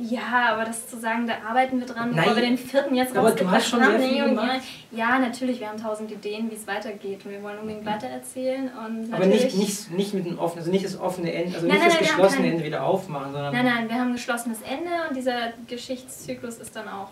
Ja, 0.00 0.52
aber 0.52 0.64
das 0.64 0.86
zu 0.88 0.96
sagen, 0.96 1.26
da 1.26 1.34
arbeiten 1.48 1.80
wir 1.80 1.86
dran, 1.86 2.14
bevor 2.14 2.36
wir 2.36 2.42
den 2.42 2.56
vierten 2.56 2.94
jetzt 2.94 3.16
aber 3.16 3.32
du 3.32 3.50
hast 3.50 3.68
schon 3.68 3.80
sehr 3.80 3.98
viel 3.98 4.24
gemacht. 4.26 4.60
Ja, 4.92 5.18
natürlich, 5.18 5.58
wir 5.58 5.68
haben 5.68 5.82
tausend 5.82 6.12
Ideen, 6.12 6.48
wie 6.50 6.54
es 6.54 6.68
weitergeht 6.68 7.24
und 7.24 7.32
wir 7.32 7.42
wollen 7.42 7.58
unbedingt 7.58 7.84
weitererzählen. 7.84 8.70
Und 8.86 9.12
aber 9.12 9.26
nicht, 9.26 9.56
nicht, 9.56 9.90
nicht 9.90 10.14
mit 10.14 10.26
dem 10.26 10.38
offenen, 10.38 10.60
also 10.60 10.70
nicht 10.70 10.84
das 10.84 11.00
offene 11.00 11.32
Ende, 11.32 11.56
also 11.56 11.66
nein, 11.66 11.78
nicht 11.78 11.88
nein, 11.88 11.98
das 11.98 12.08
geschlossene 12.10 12.42
kein, 12.42 12.52
Ende 12.52 12.64
wieder 12.64 12.84
aufmachen, 12.84 13.32
sondern... 13.32 13.52
Nein, 13.52 13.64
nein, 13.64 13.88
wir 13.88 13.96
haben 13.96 14.08
ein 14.08 14.12
geschlossenes 14.12 14.58
Ende 14.62 14.90
und 15.08 15.16
dieser 15.16 15.52
Geschichtszyklus 15.66 16.58
ist 16.58 16.76
dann 16.76 16.88
auch 16.88 17.08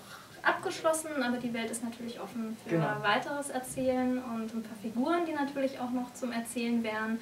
abgeschlossen, 0.46 1.22
aber 1.22 1.38
die 1.38 1.52
Welt 1.52 1.70
ist 1.70 1.82
natürlich 1.82 2.20
offen 2.20 2.56
für 2.64 2.76
genau. 2.76 3.02
weiteres 3.02 3.50
Erzählen 3.50 4.22
und 4.22 4.54
ein 4.54 4.62
paar 4.62 4.76
Figuren, 4.80 5.26
die 5.26 5.32
natürlich 5.32 5.78
auch 5.80 5.90
noch 5.90 6.12
zum 6.14 6.32
Erzählen 6.32 6.82
wären 6.82 7.18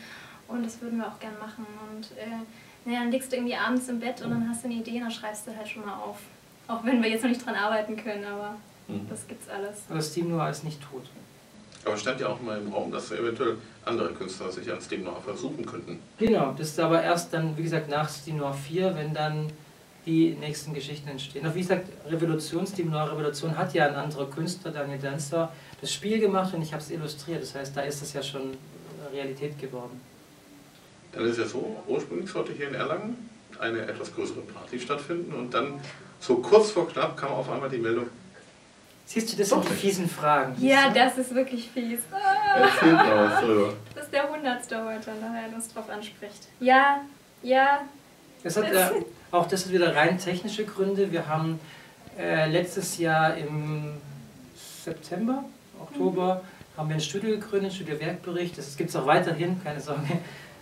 und 0.49 0.65
das 0.65 0.81
würden 0.81 0.99
wir 0.99 1.09
auch 1.09 1.19
gern 1.19 1.39
machen 1.39 1.67
und... 1.91 2.17
Äh, 2.19 2.45
naja, 2.85 3.01
dann 3.01 3.11
liegst 3.11 3.33
du 3.33 3.37
irgendwie 3.37 3.57
abends 3.57 3.89
im 3.89 3.99
Bett 3.99 4.23
und 4.23 4.31
dann 4.31 4.49
hast 4.49 4.63
du 4.63 4.69
eine 4.69 4.77
Idee 4.77 4.97
und 4.97 5.03
dann 5.03 5.11
schreibst 5.11 5.47
du 5.47 5.57
halt 5.57 5.69
schon 5.69 5.85
mal 5.85 5.95
auf. 5.95 6.19
Auch 6.69 6.85
wenn 6.85 7.03
wir 7.03 7.11
jetzt 7.11 7.23
noch 7.23 7.31
nicht 7.31 7.45
dran 7.45 7.55
arbeiten 7.55 7.97
können, 7.97 8.25
aber 8.25 8.57
mhm. 8.89 9.07
das 9.09 9.27
gibt's 9.27 9.49
alles. 9.49 9.83
Aber 9.89 10.01
Steam 10.01 10.29
Noir 10.29 10.51
ist 10.51 10.65
nicht 10.65 10.81
tot. 10.83 11.05
Aber 11.85 11.97
stand 11.97 12.21
ja 12.21 12.29
auch 12.29 12.41
mal 12.41 12.59
im 12.59 12.73
Raum, 12.73 12.91
dass 12.91 13.11
eventuell 13.13 13.57
andere 13.85 14.13
Künstler 14.13 14.51
sich 14.51 14.71
an 14.73 14.81
Steam 14.81 15.05
Noir 15.05 15.21
versuchen 15.23 15.65
könnten. 15.67 15.99
Genau, 16.19 16.55
das 16.57 16.69
ist 16.69 16.81
aber 16.81 17.03
erst 17.03 17.33
dann, 17.33 17.57
wie 17.57 17.63
gesagt, 17.63 17.89
nach 17.89 18.09
Steam 18.09 18.39
Noir 18.39 18.55
4, 18.55 18.97
wenn 18.97 19.13
dann 19.13 19.51
die 20.07 20.31
nächsten 20.39 20.75
Geschichten 20.75 21.09
entstehen. 21.09 21.45
Aber 21.47 21.55
wie 21.55 21.61
gesagt, 21.61 21.89
Revolution, 22.09 22.67
Steam 22.67 22.91
Noir 22.91 23.11
Revolution 23.11 23.57
hat 23.57 23.73
ja 23.75 23.87
ein 23.87 23.95
anderer 23.95 24.29
Künstler, 24.31 24.71
Daniel 24.71 24.99
Danzer, 24.99 25.53
das 25.81 25.93
Spiel 25.93 26.19
gemacht 26.21 26.53
und 26.55 26.63
ich 26.63 26.73
habe 26.73 26.83
es 26.83 26.91
illustriert. 26.91 27.43
Das 27.43 27.55
heißt, 27.55 27.77
da 27.77 27.83
ist 27.83 28.03
es 28.03 28.13
ja 28.13 28.23
schon 28.23 28.57
Realität 29.13 29.59
geworden. 29.59 30.01
Dann 31.13 31.25
ist 31.27 31.39
es 31.39 31.53
so, 31.53 31.77
ursprünglich 31.87 32.31
sollte 32.31 32.53
hier 32.53 32.69
in 32.69 32.75
Erlangen 32.75 33.31
eine 33.59 33.83
etwas 33.83 34.15
größere 34.15 34.41
Party 34.41 34.81
stattfinden 34.81 35.33
und 35.33 35.55
dann 35.55 35.81
so 36.21 36.37
kurz 36.37 36.73
vor 36.73 36.89
knapp 36.89 37.17
kam 37.17 37.31
auf 37.31 37.51
einmal 37.51 37.71
die 37.71 37.79
Meldung. 37.79 38.07
Siehst 39.07 39.33
du, 39.33 39.37
das 39.37 39.51
sind 39.51 39.65
die 39.69 39.73
fiesen 39.75 40.09
Fragen. 40.09 40.55
Ja, 40.59 40.91
das 40.91 41.19
ist 41.19 41.35
wirklich 41.35 41.71
fies. 41.71 42.01
Ah. 42.57 43.43
Das 43.95 44.05
ist 44.05 44.13
der 44.13 44.31
Hundertste 44.31 44.85
heute, 44.85 45.11
daher 45.21 45.49
er 45.49 45.55
uns 45.55 45.69
drauf 45.73 45.91
anspricht. 45.91 46.47
Ja, 46.61 47.01
ja. 47.43 47.81
Das 48.45 48.57
hat, 48.57 48.67
äh, 48.67 48.91
auch 49.35 49.49
das 49.49 49.67
hat 49.67 49.73
wieder 49.73 49.95
rein 49.95 50.19
technische 50.19 50.65
Gründe. 50.65 51.11
Wir 51.11 51.27
haben 51.27 51.59
äh, 52.19 52.49
letztes 52.49 52.99
Jahr 52.99 53.37
im 53.37 53.95
September, 54.85 55.45
Oktober, 55.81 56.37
mhm. 56.37 56.79
haben 56.79 56.89
wir 56.89 56.95
ein 56.95 57.01
Studio 57.01 57.31
gegründet, 57.31 57.73
Studio 57.73 57.99
Werkbericht. 57.99 58.57
Das 58.57 58.77
gibt 58.77 58.91
es 58.91 58.97
auch 58.97 59.07
weiterhin, 59.07 59.63
keine 59.63 59.81
Sorge. 59.81 60.03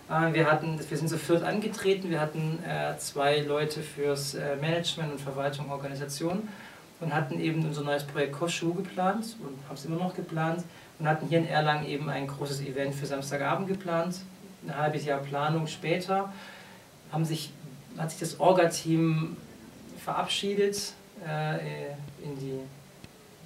Äh, 0.09 0.33
wir, 0.33 0.51
hatten, 0.51 0.77
wir 0.77 0.97
sind 0.97 1.09
viert 1.09 1.43
angetreten, 1.43 2.09
wir 2.09 2.19
hatten 2.19 2.59
äh, 2.67 2.97
zwei 2.97 3.39
Leute 3.39 3.81
fürs 3.81 4.35
äh, 4.35 4.57
Management 4.57 5.13
und 5.13 5.21
Verwaltung, 5.21 5.71
Organisation 5.71 6.49
und 6.99 7.15
hatten 7.15 7.39
eben 7.39 7.65
unser 7.65 7.83
neues 7.83 8.03
Projekt 8.03 8.33
Koschu 8.33 8.73
geplant 8.73 9.37
und 9.39 9.57
haben 9.65 9.75
es 9.75 9.85
immer 9.85 9.95
noch 9.95 10.13
geplant 10.13 10.65
und 10.99 11.07
hatten 11.07 11.29
hier 11.29 11.37
in 11.37 11.47
Erlangen 11.47 11.87
eben 11.87 12.09
ein 12.09 12.27
großes 12.27 12.59
Event 12.63 12.93
für 12.93 13.05
Samstagabend 13.05 13.69
geplant. 13.69 14.17
ein 14.67 14.77
halbes 14.77 15.05
Jahr 15.05 15.19
Planung 15.19 15.67
später 15.67 16.33
haben 17.13 17.23
sich, 17.23 17.53
hat 17.97 18.11
sich 18.11 18.19
das 18.19 18.39
Orga-Team 18.39 19.37
verabschiedet 20.03 20.93
äh, 21.27 21.91
in 22.23 22.37
die 22.39 22.59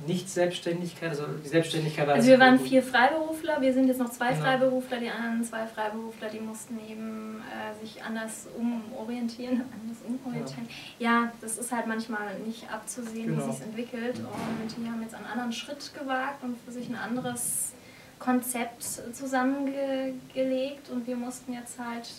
Nicht-Selbstständigkeit, 0.08 1.10
also 1.10 1.26
die 1.44 1.48
Selbstständigkeit 1.48 2.08
war 2.08 2.16
Also 2.16 2.28
wir 2.30 2.40
waren 2.40 2.60
vier 2.60 2.84
Freiberufler, 2.84 3.60
wir 3.62 3.74
sind 3.74 3.88
jetzt 3.88 4.00
noch 4.00 4.12
zwei 4.12 4.30
Genau. 4.32 4.42
Freiberufler, 4.44 5.00
die 5.00 5.10
anderen 5.10 5.44
zwei 5.44 5.66
Freiberufler, 5.66 6.30
die 6.30 6.40
mussten 6.40 6.80
eben 6.88 7.42
äh, 7.42 7.84
sich 7.84 8.04
anders 8.04 8.48
umorientieren. 8.58 9.64
Anders 9.82 9.98
umorientieren. 10.08 10.68
Ja. 11.00 11.32
das 11.42 11.58
ist 11.58 11.72
halt 11.72 11.88
manchmal 11.88 12.38
nicht 12.46 12.72
abzusehen, 12.72 13.28
Genau. 13.28 13.48
wie 13.48 13.52
sich 13.52 13.62
entwickelt. 13.64 14.18
Und 14.20 14.76
die 14.78 14.88
haben 14.90 15.02
jetzt 15.02 15.16
einen 15.16 15.26
anderen 15.26 15.52
Schritt 15.52 15.92
gewagt 16.00 16.44
und 16.44 16.58
für 16.64 16.72
sich 16.72 16.88
ein 16.90 16.96
anderes 16.96 17.72
Konzept 18.20 18.84
zusammengelegt 19.14 20.90
und 20.90 21.06
wir 21.08 21.16
mussten 21.16 21.54
jetzt 21.54 21.78
halt 21.80 22.10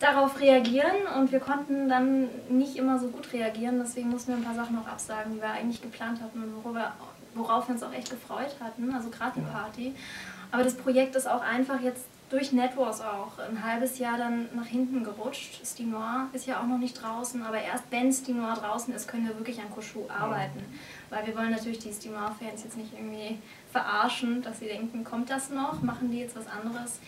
darauf 0.00 0.40
reagieren 0.40 1.06
und 1.16 1.30
wir 1.30 1.40
konnten 1.40 1.88
dann 1.88 2.28
nicht 2.48 2.76
immer 2.76 2.98
so 2.98 3.08
gut 3.08 3.32
reagieren, 3.32 3.78
deswegen 3.78 4.10
mussten 4.10 4.32
wir 4.32 4.38
ein 4.38 4.44
paar 4.44 4.54
Sachen 4.54 4.78
auch 4.78 4.88
absagen, 4.88 5.34
die 5.34 5.40
wir 5.40 5.50
eigentlich 5.50 5.82
geplant 5.82 6.20
hatten 6.22 6.42
und 6.42 6.64
worüber, 6.64 6.92
worauf 7.34 7.68
wir 7.68 7.74
uns 7.74 7.82
auch 7.82 7.92
echt 7.92 8.10
gefreut 8.10 8.56
hatten, 8.60 8.92
also 8.92 9.10
gerade 9.10 9.32
die 9.36 9.40
Ja. 9.46 9.48
Party. 9.48 9.94
Aber 10.50 10.64
das 10.64 10.74
Projekt 10.74 11.14
ist 11.14 11.28
auch 11.28 11.42
einfach 11.42 11.80
jetzt 11.80 12.06
durch 12.30 12.52
Netwars 12.52 13.00
auch 13.00 13.38
ein 13.38 13.62
halbes 13.62 13.98
Jahr 13.98 14.16
dann 14.16 14.48
nach 14.54 14.66
hinten 14.66 15.02
gerutscht. 15.02 15.64
Steam 15.66 15.90
Noir 15.90 16.28
ist 16.32 16.46
ja 16.46 16.60
auch 16.60 16.66
noch 16.66 16.78
nicht 16.78 17.00
draußen, 17.00 17.42
aber 17.42 17.60
erst 17.60 17.84
wenn 17.90 18.12
Steam 18.12 18.38
Noir 18.40 18.54
draußen 18.54 18.94
ist, 18.94 19.08
können 19.08 19.26
wir 19.28 19.36
wirklich 19.36 19.60
an 19.60 19.70
Koshu 19.70 20.04
arbeiten. 20.08 20.60
Weil 21.10 21.26
wir 21.26 21.36
wollen 21.36 21.50
natürlich 21.50 21.80
die 21.80 21.92
Steam 21.92 22.12
Noir-Fans 22.12 22.62
jetzt 22.64 22.76
nicht 22.76 22.92
irgendwie 22.94 23.38
verarschen, 23.72 24.42
dass 24.42 24.60
sie 24.60 24.66
denken, 24.66 25.02
kommt 25.02 25.28
das 25.28 25.50
noch, 25.50 25.82
machen 25.82 26.10
die 26.12 26.20
jetzt 26.20 26.36
was 26.36 26.46
anderes. 26.46 27.00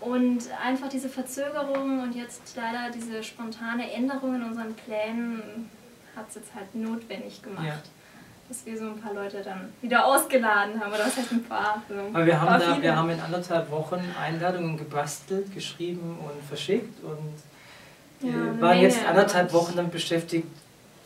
Und 0.00 0.42
einfach 0.62 0.88
diese 0.88 1.08
Verzögerung 1.08 2.02
und 2.02 2.14
jetzt 2.14 2.54
leider 2.54 2.90
diese 2.94 3.22
spontane 3.22 3.90
Änderung 3.92 4.34
in 4.34 4.42
unseren 4.42 4.74
Plänen 4.74 5.70
hat 6.14 6.28
es 6.28 6.36
jetzt 6.36 6.54
halt 6.54 6.74
notwendig 6.74 7.42
gemacht. 7.42 7.66
Ja. 7.66 7.74
Dass 8.48 8.64
wir 8.64 8.78
so 8.78 8.84
ein 8.86 9.00
paar 9.00 9.12
Leute 9.12 9.42
dann 9.42 9.72
wieder 9.82 10.04
ausgeladen 10.06 10.80
haben. 10.80 10.92
Oder 10.92 11.06
was 11.06 11.16
heißt 11.16 11.32
ein 11.32 11.42
paar? 11.44 11.82
So 11.88 11.94
ein 11.94 12.14
Aber 12.14 12.26
wir 12.26 12.34
paar 12.34 12.50
haben, 12.50 12.60
da, 12.60 12.70
viele. 12.72 12.82
wir 12.82 12.96
haben 12.96 13.10
in 13.10 13.20
anderthalb 13.20 13.70
Wochen 13.70 14.00
Einladungen 14.20 14.76
gebastelt, 14.76 15.52
geschrieben 15.52 16.18
und 16.20 16.46
verschickt 16.46 17.02
und 17.02 18.28
Ja, 18.28 18.34
wir 18.34 18.42
eine 18.42 18.60
waren 18.60 18.80
jetzt 18.80 19.04
anderthalb 19.04 19.52
Wochen 19.52 19.74
damit 19.74 19.92
beschäftigt, 19.92 20.46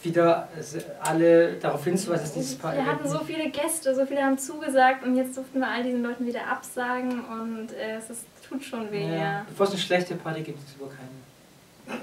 wieder 0.02 0.48
also 0.54 0.78
alle 1.02 1.54
darauf 1.54 1.84
hinzuweisen, 1.84 2.24
dass 2.24 2.34
dieses 2.34 2.56
Paar 2.56 2.74
Wir 2.74 2.86
hatten 2.86 3.08
so 3.08 3.18
viele 3.20 3.50
Gäste, 3.50 3.94
so 3.94 4.04
viele 4.06 4.22
haben 4.22 4.38
zugesagt 4.38 5.04
und 5.04 5.16
jetzt 5.16 5.36
durften 5.36 5.60
wir 5.60 5.68
all 5.68 5.82
diesen 5.82 6.02
Leuten 6.02 6.26
wieder 6.26 6.46
absagen 6.46 7.20
und 7.24 7.72
äh, 7.72 7.96
es 7.96 8.10
ist, 8.10 8.24
tut 8.50 8.62
schon 8.64 8.90
weh. 8.92 9.06
ja. 9.08 9.14
Ja. 9.16 9.46
Bevor 9.48 9.66
es 9.66 9.72
eine 9.72 9.80
schlechte 9.80 10.14
Party 10.16 10.42
gibt, 10.42 10.58
ist 10.58 10.74
es 10.74 10.78
wohl 10.80 10.88
keine. 10.88 12.00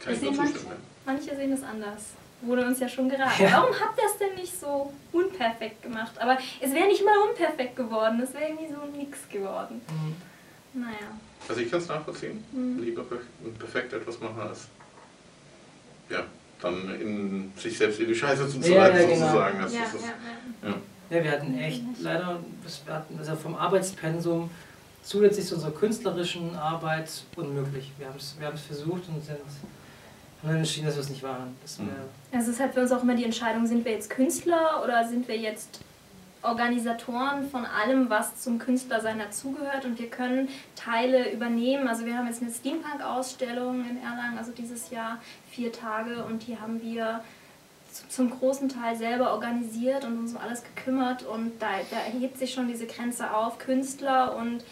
Kann 0.00 0.14
ich 0.14 0.20
Wir 0.22 0.32
nur 0.32 0.44
zustimmen. 0.44 0.76
Manche 1.06 1.34
sehen 1.36 1.52
es 1.52 1.62
anders. 1.62 2.02
Wurde 2.42 2.66
uns 2.66 2.80
ja 2.80 2.88
schon 2.88 3.08
geraten. 3.08 3.42
Ja. 3.42 3.52
Warum 3.52 3.74
habt 3.78 3.98
ihr 3.98 4.04
es 4.06 4.18
denn 4.18 4.34
nicht 4.34 4.58
so 4.58 4.92
unperfekt 5.12 5.82
gemacht? 5.82 6.12
Aber 6.18 6.36
es 6.60 6.72
wäre 6.72 6.86
nicht 6.88 7.04
mal 7.04 7.14
unperfekt 7.30 7.76
geworden, 7.76 8.20
es 8.20 8.34
wäre 8.34 8.44
irgendwie 8.50 8.68
so 8.72 8.98
nix 8.98 9.18
geworden. 9.30 9.80
Mhm. 9.88 10.80
Naja. 10.82 10.96
Also 11.48 11.60
ich 11.60 11.70
kann 11.70 11.80
es 11.80 11.88
nachvollziehen. 11.88 12.42
Mhm. 12.52 12.82
Lieber 12.82 13.04
per- 13.04 13.18
perfekt 13.58 13.92
etwas 13.92 14.18
machen 14.20 14.40
als 14.40 14.66
ja, 16.10 16.24
dann 16.60 17.00
in 17.00 17.52
sich 17.56 17.78
selbst 17.78 18.00
in 18.00 18.08
die 18.08 18.14
Scheiße 18.14 18.48
zu 18.48 18.58
Ja, 18.58 18.88
treiben, 18.88 18.98
ja, 19.00 19.06
genau. 19.06 19.18
sozusagen. 19.26 19.60
Das 19.60 19.72
ja, 19.74 19.82
ist 19.84 19.94
das, 19.94 20.02
ja, 20.02 20.08
ja. 20.62 20.68
ja. 20.70 20.74
Ja, 21.18 21.24
wir 21.24 21.30
hatten 21.30 21.58
echt 21.58 21.82
leider, 22.00 22.40
wir 22.86 22.94
hatten 22.94 23.18
also 23.18 23.36
vom 23.36 23.54
Arbeitspensum 23.54 24.50
zusätzlich 25.02 25.46
zu 25.46 25.54
unserer 25.56 25.72
künstlerischen 25.72 26.54
Arbeit 26.56 27.10
unmöglich. 27.36 27.90
Wir 27.98 28.06
haben 28.08 28.16
es 28.16 28.36
wir 28.38 28.46
haben's 28.46 28.62
versucht 28.62 29.08
und 29.08 29.24
sind, 29.24 29.38
haben 29.38 30.48
dann 30.48 30.56
entschieden, 30.58 30.86
dass 30.86 30.94
wir 30.96 31.02
es 31.02 31.10
nicht 31.10 31.22
waren. 31.22 31.56
Mhm. 31.78 31.88
Also 32.32 32.50
es 32.50 32.56
ist 32.56 32.60
halt 32.60 32.74
für 32.74 32.80
uns 32.80 32.92
auch 32.92 33.02
immer 33.02 33.14
die 33.14 33.24
Entscheidung, 33.24 33.66
sind 33.66 33.84
wir 33.84 33.92
jetzt 33.92 34.10
Künstler 34.10 34.82
oder 34.84 35.06
sind 35.06 35.28
wir 35.28 35.36
jetzt 35.36 35.80
Organisatoren 36.42 37.48
von 37.48 37.64
allem, 37.64 38.10
was 38.10 38.40
zum 38.40 38.58
Künstlersein 38.58 39.18
dazugehört 39.20 39.84
und 39.84 39.98
wir 40.00 40.10
können 40.10 40.48
Teile 40.74 41.30
übernehmen. 41.32 41.86
Also 41.86 42.04
wir 42.04 42.16
haben 42.16 42.26
jetzt 42.26 42.42
eine 42.42 42.50
Steampunk-Ausstellung 42.50 43.84
in 43.88 44.02
Erlangen, 44.02 44.38
also 44.38 44.50
dieses 44.50 44.90
Jahr 44.90 45.20
vier 45.50 45.72
Tage 45.72 46.24
und 46.24 46.46
die 46.48 46.58
haben 46.58 46.82
wir 46.82 47.22
zu- 47.92 48.08
zum 48.08 48.30
großen 48.30 48.68
Teil 48.68 48.96
selber 48.96 49.32
organisiert 49.32 50.04
und 50.04 50.18
uns 50.18 50.32
um 50.32 50.38
alles 50.38 50.64
gekümmert 50.64 51.22
und 51.22 51.52
da, 51.62 51.68
da 51.92 51.96
erhebt 51.98 52.36
sich 52.38 52.52
schon 52.52 52.66
diese 52.66 52.86
Grenze 52.86 53.32
auf, 53.32 53.58
Künstler 53.60 54.34
und 54.34 54.64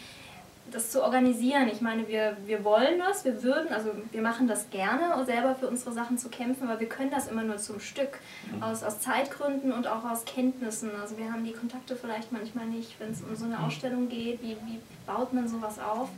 das 0.71 0.89
zu 0.91 1.03
organisieren. 1.03 1.67
Ich 1.71 1.81
meine, 1.81 2.07
wir, 2.07 2.37
wir 2.45 2.63
wollen 2.63 2.99
das, 2.99 3.25
wir 3.25 3.43
würden, 3.43 3.73
also 3.73 3.91
wir 4.11 4.21
machen 4.21 4.47
das 4.47 4.69
gerne, 4.69 5.23
selber 5.25 5.55
für 5.55 5.67
unsere 5.67 5.91
Sachen 5.91 6.17
zu 6.17 6.29
kämpfen, 6.29 6.67
aber 6.69 6.79
wir 6.79 6.87
können 6.87 7.11
das 7.11 7.27
immer 7.27 7.43
nur 7.43 7.57
zum 7.57 7.79
Stück. 7.79 8.19
Aus, 8.61 8.83
aus 8.83 8.99
Zeitgründen 9.01 9.71
und 9.71 9.87
auch 9.87 10.03
aus 10.09 10.25
Kenntnissen. 10.25 10.89
Also 11.01 11.17
wir 11.17 11.31
haben 11.31 11.43
die 11.43 11.53
Kontakte 11.53 11.95
vielleicht 11.95 12.31
manchmal 12.31 12.65
nicht, 12.67 12.99
wenn 12.99 13.11
es 13.11 13.21
um 13.21 13.35
so 13.35 13.45
eine 13.45 13.59
Ausstellung 13.61 14.09
geht, 14.09 14.41
wie, 14.41 14.55
wie 14.65 14.79
baut 15.05 15.33
man 15.33 15.47
sowas 15.47 15.77
auf. 15.79 16.09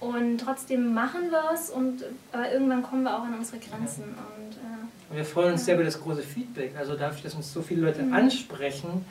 Und 0.00 0.38
trotzdem 0.38 0.94
machen 0.94 1.30
wir 1.30 1.50
es, 1.52 1.68
und, 1.68 2.04
aber 2.32 2.50
irgendwann 2.50 2.82
kommen 2.82 3.02
wir 3.02 3.14
auch 3.14 3.22
an 3.24 3.34
unsere 3.38 3.58
Grenzen. 3.58 4.04
Und, 4.04 4.54
äh, 4.54 5.10
Und 5.10 5.16
wir 5.16 5.24
freuen 5.26 5.52
uns 5.52 5.66
sehr 5.66 5.74
über 5.74 5.84
das 5.84 6.00
große 6.00 6.22
Feedback. 6.22 6.72
Also 6.78 6.94
dafür, 6.96 7.24
dass 7.24 7.34
uns 7.34 7.52
so 7.52 7.60
viele 7.60 7.82
Leute 7.82 8.02
Mhm. 8.02 8.14
ansprechen, 8.14 9.04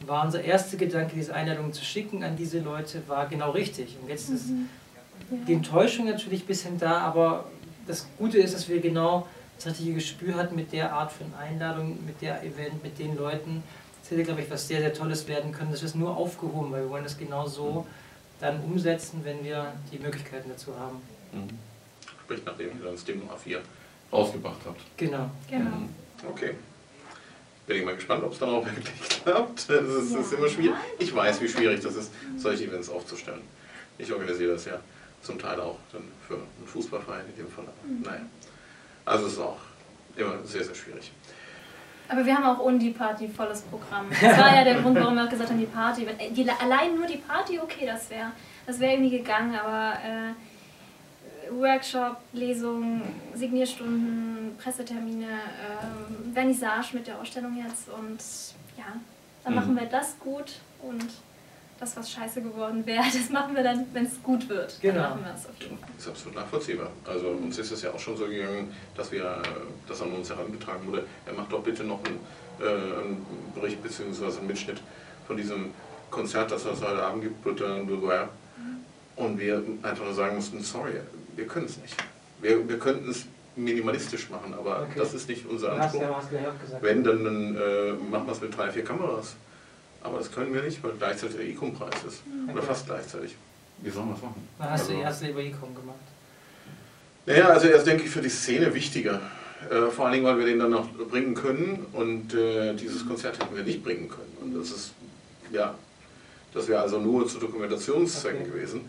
war 0.00 0.24
unser 0.24 0.42
erster 0.42 0.76
Gedanke, 0.76 1.14
diese 1.16 1.34
Einladung 1.34 1.72
zu 1.72 1.84
schicken 1.84 2.22
an 2.22 2.36
diese 2.36 2.60
Leute, 2.60 3.02
war 3.08 3.26
genau 3.28 3.50
richtig. 3.52 3.96
Und 4.02 4.08
jetzt 4.08 4.28
ist 4.30 4.48
Mhm. 4.48 4.68
die 5.46 5.54
Enttäuschung 5.54 6.06
natürlich 6.06 6.42
ein 6.44 6.46
bisschen 6.46 6.78
da, 6.78 6.98
aber 6.98 7.46
das 7.86 8.06
Gute 8.18 8.38
ist, 8.38 8.54
dass 8.54 8.68
wir 8.68 8.80
genau 8.80 9.26
das 9.56 9.66
richtige 9.66 9.94
Gespür 9.94 10.34
hatten 10.34 10.54
mit 10.54 10.72
der 10.72 10.92
Art 10.92 11.10
von 11.12 11.32
Einladung, 11.34 11.98
mit 12.04 12.20
der 12.20 12.42
Event, 12.42 12.82
mit 12.82 12.98
den 12.98 13.16
Leuten. 13.16 13.62
Das 14.02 14.10
hätte, 14.10 14.22
glaube 14.24 14.42
ich, 14.42 14.50
was 14.50 14.68
sehr, 14.68 14.80
sehr 14.80 14.92
Tolles 14.92 15.26
werden 15.26 15.50
können. 15.50 15.70
Das 15.72 15.82
ist 15.82 15.96
nur 15.96 16.14
aufgehoben, 16.16 16.70
weil 16.72 16.82
wir 16.82 16.90
wollen 16.90 17.04
das 17.04 17.16
genau 17.16 17.46
so 17.46 17.86
dann 18.38 18.60
umsetzen, 18.60 19.20
wenn 19.24 19.42
wir 19.42 19.72
die 19.90 19.98
Möglichkeiten 19.98 20.50
dazu 20.50 20.78
haben. 20.78 20.96
Mhm. 21.32 21.48
Sprich, 22.24 22.40
nachdem 22.44 22.78
ihr 22.78 22.84
dann 22.84 22.98
Steam 22.98 23.20
Noir 23.20 23.36
4 23.38 23.60
rausgebracht 24.12 24.58
habt. 24.66 24.80
Genau. 24.98 25.30
genau. 25.50 25.70
Mhm. 25.70 25.88
Okay. 26.28 26.50
Bin 27.66 27.78
ich 27.78 27.84
mal 27.84 27.94
gespannt, 27.96 28.22
ob 28.24 28.32
es 28.32 28.38
dann 28.38 28.50
auch 28.50 28.64
wirklich 28.76 29.08
klappt. 29.08 29.68
Das 29.68 29.84
ist, 29.84 30.12
Ja. 30.12 30.20
ist 30.20 30.32
immer 30.32 30.48
schwierig. 30.48 30.76
Ich 30.98 31.14
weiß, 31.14 31.40
wie 31.40 31.48
schwierig 31.48 31.80
das 31.80 31.96
ist, 31.96 32.12
solche 32.36 32.64
Events 32.64 32.88
aufzustellen. 32.88 33.42
Ich 33.98 34.12
organisiere 34.12 34.52
das 34.52 34.64
ja 34.66 34.78
zum 35.22 35.38
Teil 35.38 35.58
auch 35.60 35.78
dann 35.92 36.02
für 36.26 36.34
einen 36.34 36.66
Fußballverein 36.66 37.24
in 37.34 37.36
dem 37.44 37.50
Fall. 37.50 37.64
Mhm. 37.84 38.02
Naja. 38.02 38.20
Also 39.04 39.26
es 39.26 39.32
ist 39.34 39.38
auch 39.40 39.58
immer 40.16 40.38
sehr, 40.44 40.64
sehr 40.64 40.74
schwierig. 40.74 41.10
Aber 42.08 42.24
wir 42.24 42.36
haben 42.36 42.44
auch 42.44 42.60
ohne 42.60 42.78
die 42.78 42.90
Party 42.90 43.26
volles 43.28 43.62
Programm. 43.62 44.06
Das 44.10 44.38
war 44.38 44.54
ja 44.54 44.62
der 44.62 44.80
Grund, 44.80 44.96
warum 44.96 45.16
wir 45.16 45.24
auch 45.24 45.28
gesagt 45.28 45.50
haben, 45.50 45.58
die 45.58 45.66
Party. 45.66 46.06
Wenn, 46.06 46.20
äh, 46.20 46.30
die, 46.30 46.48
allein 46.48 46.94
nur 46.96 47.06
die 47.06 47.16
Party, 47.16 47.58
okay, 47.58 47.84
das 47.86 48.08
wäre 48.10 48.30
das 48.64 48.78
wär 48.78 48.92
irgendwie 48.92 49.18
gegangen, 49.18 49.56
aber 49.56 49.94
äh, 50.04 50.32
Workshop, 51.50 52.16
Lesungen, 52.32 53.02
Signierstunden, 53.34 54.56
Pressetermine, 54.62 55.26
ähm, 55.26 56.32
Vernissage 56.34 56.88
mit 56.94 57.06
der 57.06 57.20
Ausstellung 57.20 57.56
jetzt 57.56 57.88
und 57.88 58.18
ja, 58.78 58.84
dann 59.44 59.52
Mhm. 59.54 59.58
machen 59.60 59.76
wir 59.76 59.86
das 59.86 60.18
gut 60.18 60.52
und 60.82 61.04
das, 61.78 61.94
was 61.96 62.10
scheiße 62.10 62.40
geworden 62.42 62.84
wäre, 62.86 63.04
das 63.12 63.28
machen 63.30 63.54
wir 63.54 63.62
dann, 63.62 63.86
wenn 63.92 64.06
es 64.06 64.22
gut 64.22 64.48
wird. 64.48 64.78
Genau. 64.80 64.94
Dann 65.02 65.10
machen 65.10 65.24
wir 65.26 65.34
es 65.34 65.46
auf 65.46 65.56
jeden 65.60 65.78
Fall. 65.78 65.88
Ist 65.98 66.08
absolut 66.08 66.34
nachvollziehbar. 66.36 66.90
Also 67.06 67.28
uns 67.28 67.58
ist 67.58 67.70
es 67.70 67.82
ja 67.82 67.90
auch 67.92 67.98
schon 67.98 68.16
so 68.16 68.26
gegangen, 68.26 68.72
dass 68.96 69.12
wir, 69.12 69.42
dass 69.86 70.00
an 70.02 70.12
uns 70.12 70.30
herangetragen 70.30 70.86
wurde, 70.86 71.04
er 71.26 71.34
macht 71.34 71.52
doch 71.52 71.62
bitte 71.62 71.84
noch 71.84 72.00
einen, 72.04 72.18
äh, 72.60 73.00
einen 73.00 73.26
Bericht 73.54 73.82
bzw. 73.82 74.38
einen 74.38 74.46
Mitschnitt 74.46 74.80
von 75.26 75.36
diesem 75.36 75.70
Konzert, 76.10 76.50
das 76.50 76.64
es 76.64 76.80
heute 76.82 77.02
Abend 77.02 77.22
gibt, 77.22 77.42
Britain 77.42 77.80
and 77.80 77.86
Beware. 77.88 78.28
Und 79.16 79.38
wir 79.38 79.62
einfach 79.82 80.04
nur 80.04 80.12
sagen 80.14 80.36
mussten, 80.36 80.62
sorry, 80.62 80.92
wir 81.36 81.46
können 81.46 81.66
es 81.66 81.76
nicht. 81.78 81.94
Wir, 82.40 82.68
wir 82.68 82.78
könnten 82.78 83.10
es 83.10 83.24
minimalistisch 83.56 84.28
machen, 84.30 84.52
aber 84.54 84.82
Okay. 84.82 84.92
das 84.98 85.14
ist 85.14 85.28
nicht 85.28 85.46
unser 85.46 85.70
Du 85.70 85.78
hast 85.78 85.94
Anspruch. 85.96 86.32
ja. 86.32 86.52
Wenn, 86.82 87.02
dann, 87.04 87.24
dann 87.24 87.56
äh, 87.56 87.92
machen 88.10 88.26
wir 88.26 88.32
es 88.32 88.40
mit 88.40 88.56
drei, 88.56 88.70
vier 88.70 88.84
Kameras. 88.84 89.34
Aber 90.02 90.18
das 90.18 90.30
können 90.30 90.52
wir 90.54 90.62
nicht, 90.62 90.82
weil 90.84 90.92
gleichzeitig 90.98 91.36
der 91.36 91.46
E-Com-Preis 91.46 92.04
ist. 92.06 92.22
Oder 92.44 92.58
Okay. 92.58 92.66
fast 92.66 92.86
gleichzeitig. 92.86 93.34
Wie 93.78 93.90
sollen 93.90 94.08
wir 94.08 94.14
das 94.14 94.22
machen? 94.22 94.48
Hast 94.58 94.88
du 94.88 94.92
Also- 94.92 95.02
erst 95.02 95.22
lieber 95.22 95.40
E-Com 95.40 95.74
gemacht. 95.74 95.96
Naja, 97.26 97.48
also 97.48 97.66
er 97.68 97.76
ist, 97.76 97.86
denke 97.86 98.04
ich, 98.04 98.10
für 98.10 98.20
die 98.20 98.28
Szene 98.28 98.72
wichtiger. 98.72 99.20
Äh, 99.70 99.90
vor 99.90 100.04
allen 100.04 100.14
Dingen, 100.14 100.26
weil 100.26 100.38
wir 100.38 100.46
den 100.46 100.58
dann 100.60 100.70
noch 100.70 100.88
bringen 101.10 101.34
können 101.34 101.86
und 101.92 102.34
äh, 102.34 102.74
dieses 102.74 103.06
Konzert 103.06 103.40
hätten 103.40 103.56
wir 103.56 103.64
nicht 103.64 103.82
bringen 103.82 104.08
können. 104.08 104.36
Und 104.42 104.60
das 104.60 104.70
ist, 104.70 104.92
ja, 105.50 105.74
das 106.54 106.68
wäre 106.68 106.82
also 106.82 107.00
nur 107.00 107.26
zu 107.26 107.38
Dokumentationszwecken 107.38 108.42
Okay. 108.42 108.50
gewesen. 108.50 108.80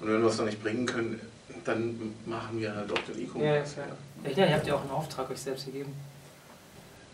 Und 0.00 0.08
wenn 0.08 0.20
wir 0.20 0.28
es 0.28 0.36
dann 0.38 0.46
nicht 0.46 0.62
bringen 0.62 0.86
können, 0.86 1.20
dann 1.68 2.14
machen 2.26 2.58
wir 2.60 2.74
halt 2.74 2.90
auch 2.90 2.98
den 2.98 3.18
Ja, 3.18 3.24
E-Com-Preis. 3.24 3.74
klar. 3.74 3.86
Ja, 4.24 4.30
ja, 4.30 4.46
ihr 4.46 4.54
habt 4.56 4.66
ja 4.66 4.74
auch 4.74 4.80
einen 4.82 4.90
Auftrag 4.90 5.30
euch 5.30 5.38
selbst 5.40 5.66
gegeben. 5.66 5.94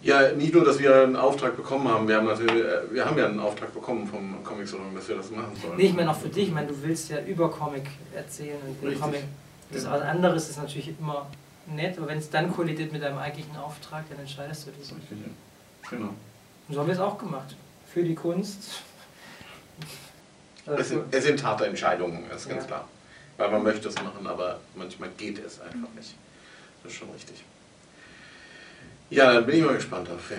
Ja, 0.02 0.32
nicht 0.32 0.52
nur, 0.54 0.64
dass 0.64 0.78
wir 0.78 0.94
einen 1.02 1.16
Auftrag 1.16 1.56
bekommen 1.56 1.88
haben, 1.88 2.06
wir 2.06 2.16
haben, 2.16 2.26
natürlich, 2.26 2.62
äh, 2.62 2.82
wir 2.92 3.04
haben 3.04 3.16
ja 3.18 3.26
einen 3.26 3.40
Auftrag 3.40 3.72
bekommen 3.72 4.06
vom 4.06 4.44
Comic 4.44 4.68
Salon, 4.68 4.94
dass 4.94 5.08
wir 5.08 5.16
das 5.16 5.30
machen 5.30 5.56
sollen. 5.60 5.76
Nee, 5.78 5.86
ich 5.86 5.94
meine 5.94 6.10
auch 6.10 6.16
für 6.16 6.28
dich, 6.28 6.48
ich 6.48 6.54
meine, 6.54 6.66
du 6.68 6.82
willst 6.82 7.08
ja 7.10 7.20
über 7.22 7.50
Comic 7.50 7.84
erzählen 8.14 8.58
und 8.66 8.82
Richtig. 8.86 9.00
Comic. 9.00 9.22
Das 9.72 9.84
Ja. 9.84 9.92
was 9.92 10.02
anderes 10.02 10.50
ist 10.50 10.58
natürlich 10.58 10.92
immer 11.00 11.26
nett, 11.66 11.96
aber 11.96 12.08
wenn 12.08 12.18
es 12.18 12.28
dann 12.28 12.52
kollidiert 12.52 12.92
mit 12.92 13.02
deinem 13.02 13.16
eigentlichen 13.18 13.56
Auftrag, 13.56 14.04
dann 14.10 14.18
entscheidest 14.20 14.66
du 14.66 14.70
das. 14.78 14.92
Und 14.92 14.98
Richtig, 14.98 15.18
ja. 15.20 15.88
Genau. 15.90 16.10
so 16.68 16.80
haben 16.80 16.86
wir 16.86 16.94
es 16.94 17.00
auch 17.00 17.16
gemacht. 17.18 17.56
Für 17.90 18.02
die 18.02 18.14
Kunst. 18.14 18.82
Es 20.66 20.68
Also, 20.70 20.82
sind, 20.82 21.14
es 21.14 21.24
sind 21.24 21.42
harte 21.42 21.66
Entscheidungen, 21.66 22.24
ist 22.34 22.48
ganz 22.48 22.62
Ja. 22.62 22.66
klar. 22.68 22.88
Weil 23.36 23.50
man 23.50 23.62
möchte 23.62 23.88
es 23.88 23.94
machen, 23.96 24.26
aber 24.26 24.60
manchmal 24.76 25.08
geht 25.16 25.44
es 25.44 25.60
einfach 25.60 25.90
nicht. 25.96 26.14
Das 26.82 26.92
ist 26.92 26.98
schon 26.98 27.10
richtig. 27.10 27.42
Ja, 29.10 29.32
dann 29.34 29.46
bin 29.46 29.56
ich 29.58 29.64
mal 29.64 29.74
gespannt, 29.74 30.08
auf, 30.08 30.30
äh, 30.30 30.34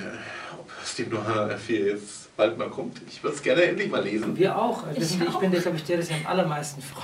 ob 0.60 0.70
Steve 0.84 1.10
Noir 1.16 1.58
4 1.58 1.86
jetzt 1.88 2.36
bald 2.36 2.58
mal 2.58 2.70
kommt. 2.70 3.02
Ich 3.08 3.22
würde 3.24 3.36
es 3.36 3.42
gerne 3.44 3.64
endlich 3.64 3.90
mal 3.90 4.04
lesen. 4.04 4.36
wir 4.38 4.58
auch. 4.58 4.84
Wir 4.88 5.02
Ich 5.02 5.22
ich 5.22 5.28
auch. 5.28 5.40
bin 5.40 5.52
der, 5.52 5.62
glaube 5.62 5.78
ich, 5.78 5.84
der, 5.84 5.98
der 5.98 6.06
sich 6.06 6.16
am 6.16 6.25
allermeisten 6.25 6.82
freut. 6.82 7.04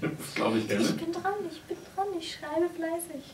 Das 0.00 0.34
glaube 0.34 0.58
ich 0.58 0.64
Ich 0.70 0.96
bin 0.96 1.12
dran, 1.12 1.34
ich 1.50 1.62
bin 1.62 1.76
dran, 1.94 2.06
ich 2.18 2.34
schreibe 2.34 2.68
fleißig. 2.74 3.24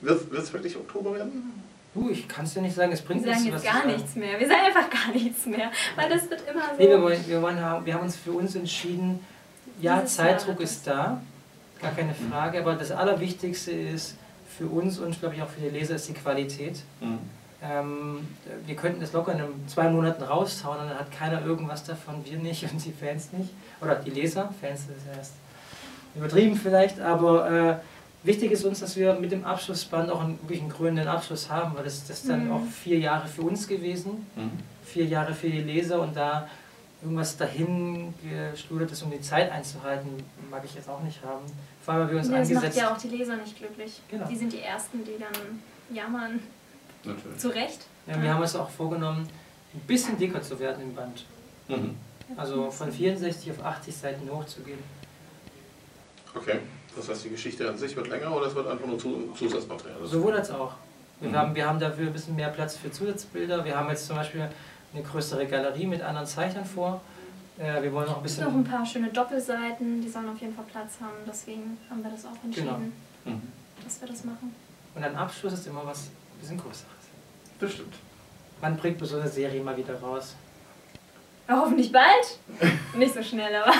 Wird 0.00 0.32
es 0.32 0.52
wirklich 0.52 0.76
Oktober 0.76 1.14
werden? 1.14 1.62
Du, 1.94 2.08
ich 2.10 2.26
kann 2.28 2.44
es 2.44 2.54
dir 2.54 2.62
nicht 2.62 2.74
sagen, 2.74 2.92
es 2.92 3.00
Wir 3.00 3.06
bringt 3.08 3.24
sagen 3.24 3.42
nichts, 3.42 3.46
jetzt 3.46 3.54
was 3.54 3.62
gar 3.64 3.72
zu 3.82 3.88
sagen. 3.88 3.92
nichts 4.00 4.14
mehr. 4.16 4.40
Wir 4.40 4.48
sagen 4.48 4.60
einfach 4.64 4.90
gar 4.90 5.14
nichts 5.14 5.46
mehr. 5.46 5.72
Weil 5.96 6.08
das 6.10 6.30
wird 6.30 6.42
immer 6.48 6.62
so. 6.68 6.74
Nee, 6.78 6.88
wir, 6.88 7.02
wollen, 7.02 7.24
wir, 7.28 7.42
wollen 7.42 7.60
haben, 7.60 7.84
wir 7.86 7.94
haben 7.94 8.02
uns 8.04 8.16
für 8.16 8.32
uns 8.32 8.54
entschieden, 8.54 9.20
ja, 9.80 10.00
Dieses 10.00 10.16
Zeitdruck 10.16 10.60
ist 10.60 10.86
da, 10.86 11.20
gar 11.82 11.92
keine 11.92 12.14
Frage, 12.14 12.60
aber 12.60 12.74
das 12.74 12.90
Allerwichtigste 12.92 13.72
ist 13.72 14.16
für 14.56 14.66
uns 14.66 14.98
und 14.98 15.18
glaube 15.20 15.34
ich 15.34 15.42
auch 15.42 15.48
für 15.48 15.60
die 15.60 15.68
Leser 15.68 15.96
ist 15.96 16.08
die 16.08 16.12
Qualität. 16.14 16.80
Ähm, 17.64 18.26
wir 18.66 18.74
könnten 18.74 19.00
das 19.00 19.12
locker 19.12 19.32
in 19.32 19.38
einem- 19.38 19.68
zwei 19.68 19.88
Monaten 19.88 20.22
raushauen 20.22 20.80
und 20.80 20.88
dann 20.88 20.98
hat 20.98 21.12
keiner 21.12 21.44
irgendwas 21.44 21.84
davon, 21.84 22.16
wir 22.24 22.38
nicht 22.38 22.64
und 22.72 22.84
die 22.84 22.92
Fans 22.92 23.32
nicht. 23.32 23.50
Oder 23.80 23.96
die 23.96 24.10
Leser, 24.10 24.52
Fans 24.60 24.80
ist 24.80 25.06
ja 25.10 25.16
erst 25.18 25.32
übertrieben 26.14 26.56
vielleicht, 26.56 27.00
aber 27.00 27.50
äh, 27.50 27.74
wichtig 28.26 28.50
ist 28.52 28.64
uns, 28.64 28.80
dass 28.80 28.96
wir 28.96 29.14
mit 29.14 29.30
dem 29.32 29.44
Abschlussband 29.44 30.10
auch 30.10 30.20
einen, 30.20 30.38
wirklich 30.42 30.60
einen 30.60 30.72
krönenden 30.72 31.06
Abschluss 31.08 31.48
haben, 31.50 31.74
weil 31.76 31.84
das, 31.84 32.06
das 32.06 32.18
ist 32.20 32.28
dann 32.28 32.46
Mhm. 32.46 32.52
auch 32.52 32.60
vier 32.82 32.98
Jahre 32.98 33.26
für 33.28 33.42
uns 33.42 33.66
gewesen 33.68 34.26
vier 34.84 35.06
Jahre 35.06 35.32
für 35.32 35.48
die 35.48 35.62
Leser 35.62 36.00
und 36.00 36.14
da 36.16 36.46
irgendwas 37.02 37.36
dahin 37.36 38.14
geschludert 38.22 38.92
ist, 38.92 39.02
um 39.02 39.10
die 39.10 39.20
Zeit 39.20 39.50
einzuhalten, 39.50 40.08
mag 40.50 40.62
ich 40.64 40.74
jetzt 40.74 40.88
auch 40.88 41.02
nicht 41.02 41.22
haben. 41.24 41.44
Vor 41.84 41.94
allem, 41.94 42.04
weil 42.04 42.10
wir 42.12 42.18
uns 42.20 42.28
Ja, 42.28 42.38
das 42.38 42.48
macht 42.48 42.56
angesetzt 42.56 42.78
ja 42.78 42.92
auch 42.92 42.98
die 42.98 43.08
Leser 43.08 43.36
nicht 43.36 43.58
glücklich. 43.58 44.00
Genau. 44.08 44.26
Die 44.28 44.36
sind 44.36 44.52
die 44.52 44.60
Ersten, 44.60 45.04
die 45.04 45.18
dann 45.18 45.60
jammern. 45.94 46.40
Natürlich. 47.04 47.38
Zu 47.38 47.48
Recht. 47.48 47.86
ja, 48.06 48.22
wir 48.22 48.32
haben 48.32 48.40
uns 48.40 48.54
auch 48.54 48.70
vorgenommen, 48.70 49.28
ein 49.74 49.80
bisschen 49.80 50.16
dicker 50.16 50.40
zu 50.40 50.58
werden 50.60 50.82
im 50.82 50.94
Band. 50.94 51.24
Mhm. 51.68 51.96
Also 52.36 52.70
von 52.70 52.92
64 52.92 53.50
auf 53.50 53.64
80 53.64 53.96
Seiten 53.96 54.30
hochzugehen. 54.30 54.78
Okay. 56.34 56.60
Das 56.94 57.08
heißt, 57.08 57.24
die 57.24 57.30
Geschichte 57.30 57.68
an 57.68 57.76
sich 57.76 57.96
wird 57.96 58.08
länger 58.08 58.34
oder 58.36 58.46
es 58.46 58.54
wird 58.54 58.66
einfach 58.68 58.86
nur 58.86 58.98
Zu- 58.98 59.32
Zusatzmaterial? 59.36 60.04
Sowohl 60.04 60.34
als 60.34 60.50
auch. 60.50 60.74
Wir, 61.20 61.30
Mhm. 61.30 61.36
haben, 61.36 61.54
wir 61.54 61.66
haben 61.68 61.78
dafür 61.80 62.06
ein 62.06 62.12
bisschen 62.12 62.36
mehr 62.36 62.48
Platz 62.50 62.76
für 62.76 62.90
Zusatzbilder. 62.90 63.64
Wir 63.64 63.76
haben 63.76 63.88
jetzt 63.88 64.06
zum 64.06 64.16
Beispiel 64.16 64.48
eine 64.94 65.02
größere 65.02 65.46
Galerie 65.46 65.86
mit 65.86 66.02
anderen 66.02 66.26
Zeichnern 66.26 66.64
vor. 66.64 67.00
Äh, 67.58 67.82
wir 67.82 67.92
wollen 67.92 68.08
auch 68.08 68.18
ein 68.18 68.24
Es 68.24 68.36
gibt 68.36 68.46
noch 68.48 68.54
ein 68.54 68.62
bisschen. 68.62 68.76
paar 68.78 68.86
schöne 68.86 69.08
Doppelseiten, 69.08 70.00
die 70.02 70.08
sollen 70.08 70.28
auf 70.28 70.38
jeden 70.40 70.54
Fall 70.54 70.64
Platz 70.70 70.94
haben. 71.00 71.16
Deswegen 71.26 71.78
haben 71.90 72.02
wir 72.02 72.10
das 72.10 72.24
auch 72.26 72.44
entschieden, 72.44 72.92
Genau. 73.24 73.36
Mhm. 73.36 73.42
dass 73.84 74.00
wir 74.00 74.08
das 74.08 74.24
machen. 74.24 74.54
Und 74.94 75.04
ein 75.04 75.16
Abschluss 75.16 75.52
ist 75.54 75.66
immer 75.66 75.84
was 75.86 76.06
ein 76.06 76.40
bisschen 76.40 76.56
Größeres. 76.58 76.86
Das 77.60 77.72
stimmt. 77.72 77.94
Man 78.60 78.76
bringt 78.76 79.04
so 79.06 79.18
eine 79.18 79.28
Serie 79.28 79.62
mal 79.62 79.76
wieder 79.76 79.98
raus. 80.00 80.34
Ja, 81.48 81.58
hoffentlich 81.60 81.90
bald. 81.92 82.38
Nicht 82.96 83.14
so 83.14 83.22
schnell, 83.22 83.54
aber 83.56 83.72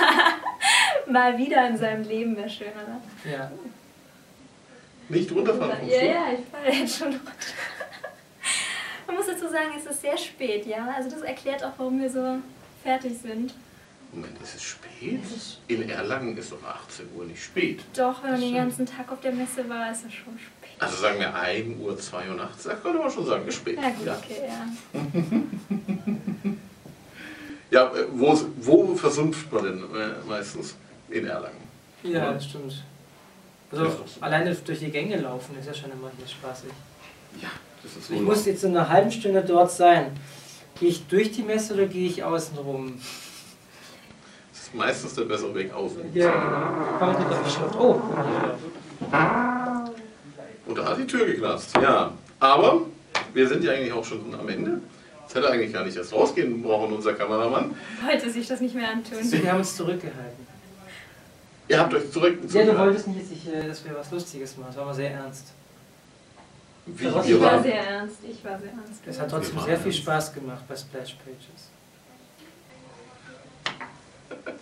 mal 1.11 1.37
wieder 1.37 1.67
in 1.69 1.77
seinem 1.77 2.03
Leben 2.03 2.35
wäre 2.35 2.49
schön, 2.49 2.67
oder? 2.71 3.31
Ja. 3.31 3.51
Nicht 5.09 5.31
runterfahren 5.31 5.87
Ja, 5.87 6.01
ja, 6.03 6.23
ich 6.33 6.45
falle 6.51 6.73
jetzt 6.79 6.97
schon 6.97 7.07
runter. 7.09 7.31
Man 9.13 9.23
muss 9.23 9.27
dazu 9.31 9.47
sagen, 9.51 9.69
es 9.77 9.85
ist 9.85 10.01
sehr 10.01 10.17
spät, 10.17 10.65
ja. 10.65 10.91
Also 10.97 11.07
das 11.11 11.21
erklärt 11.21 11.63
auch, 11.63 11.73
warum 11.77 12.01
wir 12.01 12.09
so 12.09 12.39
fertig 12.81 13.13
sind. 13.21 13.53
Moment, 14.11 14.41
ist 14.41 14.55
es 14.55 14.63
spät? 14.63 15.19
In 15.67 15.87
Erlangen 15.87 16.35
ist 16.35 16.51
doch 16.51 16.63
18 16.63 17.05
Uhr 17.15 17.25
nicht 17.25 17.43
spät. 17.43 17.83
Doch, 17.95 18.23
wenn 18.23 18.31
man 18.31 18.41
den 18.41 18.55
ganzen 18.55 18.87
Tag 18.87 19.11
auf 19.11 19.21
der 19.21 19.31
Messe 19.31 19.69
war, 19.69 19.91
ist 19.91 20.03
es 20.07 20.13
schon 20.13 20.33
spät. 20.39 20.71
Also 20.79 20.97
sagen 20.97 21.19
wir 21.19 21.31
1 21.35 21.79
Uhr 21.79 21.95
2 21.95 22.29
Uhr 22.29 22.35
nachts, 22.35 22.63
da 22.63 22.73
könnte 22.73 22.97
man 22.97 23.11
schon 23.11 23.27
sagen, 23.27 23.47
ist 23.47 23.55
spät. 23.55 23.77
Ja 23.79 23.89
gut, 23.89 24.07
okay, 24.07 24.41
ja. 24.47 25.01
Ja, 27.71 27.87
äh, 27.95 28.05
wo, 28.13 28.39
wo 28.61 28.95
versumpft 28.95 29.51
man 29.51 29.63
denn 29.63 29.79
äh, 29.95 30.09
meistens? 30.27 30.75
In 31.09 31.25
Erlangen. 31.27 31.57
Ja, 32.01 32.09
Ja. 32.09 32.33
das 32.33 32.45
stimmt. 32.45 32.83
Also 33.71 34.05
alleine 34.21 34.53
durch 34.55 34.79
die 34.79 34.89
Gänge 34.91 35.17
laufen 35.17 35.55
ist 35.59 35.65
ja 35.67 35.73
schon 35.73 35.91
immer 35.91 36.11
hier 36.17 36.27
spaßig. 36.27 36.69
Ja, 37.41 37.49
Ich 38.09 38.21
muss 38.21 38.45
jetzt 38.45 38.63
in 38.63 38.75
einer 38.75 38.89
halben 38.89 39.11
Stunde 39.11 39.43
dort 39.43 39.71
sein. 39.71 40.11
Gehe 40.79 40.89
ich 40.89 41.05
durch 41.07 41.31
die 41.31 41.43
Messe 41.43 41.73
oder 41.73 41.85
gehe 41.85 42.07
ich 42.07 42.23
außen 42.23 42.57
rum? 42.57 42.99
Das 44.51 44.63
ist 44.63 44.75
meistens 44.75 45.15
der 45.15 45.23
bessere 45.23 45.53
Weg 45.53 45.73
außen. 45.73 46.01
Ja, 46.13 46.31
genau. 46.99 47.79
Oh, 47.79 48.01
Und 50.65 50.77
da 50.77 50.85
hat 50.85 50.97
die 50.97 51.07
Tür 51.07 51.25
geknarzt. 51.25 51.75
Ja, 51.81 52.11
aber 52.39 52.81
wir 53.33 53.47
sind 53.47 53.63
ja 53.63 53.73
eigentlich 53.73 53.93
auch 53.93 54.05
schon 54.05 54.33
am 54.33 54.47
Ende. 54.49 54.81
Jetzt 55.21 55.35
hätte 55.35 55.49
eigentlich 55.49 55.73
gar 55.73 55.85
nicht 55.85 55.97
erst 55.97 56.13
rausgehen 56.13 56.61
brauchen, 56.61 56.93
unser 56.93 57.13
Kameramann. 57.13 57.75
Wollte 58.05 58.29
sich 58.29 58.47
das 58.47 58.61
nicht 58.61 58.75
mehr 58.75 58.89
antun. 58.89 59.17
wir 59.19 59.51
haben 59.51 59.59
uns 59.59 59.75
zurückgehalten. 59.75 60.47
Ihr 61.67 61.79
habt 61.79 61.93
euch 61.93 62.11
zurück. 62.11 62.37
Ja, 62.49 62.65
du 62.65 62.77
wolltest 62.77 63.07
nicht, 63.07 63.21
dass, 63.21 63.31
ich, 63.31 63.47
äh, 63.53 63.67
dass 63.67 63.85
wir 63.85 63.95
was 63.95 64.11
Lustiges 64.11 64.57
machen. 64.57 64.67
Das 64.69 64.77
war 64.77 64.85
mal 64.85 64.93
sehr 64.93 65.11
ernst. 65.11 65.53
Wie 66.85 67.05
Ich 67.05 67.13
war 67.13 67.41
waren. 67.53 67.63
sehr 67.63 67.75
ernst, 67.87 68.17
ich 68.29 68.43
war 68.43 68.59
sehr 68.59 68.69
ernst. 68.71 69.01
Es 69.05 69.19
hat 69.19 69.29
trotzdem 69.29 69.59
sehr 69.59 69.77
viel 69.77 69.85
ernst. 69.91 69.99
Spaß 69.99 70.33
gemacht 70.33 70.63
bei 70.67 70.75
Splash 70.75 71.15
Pages. 71.15 71.69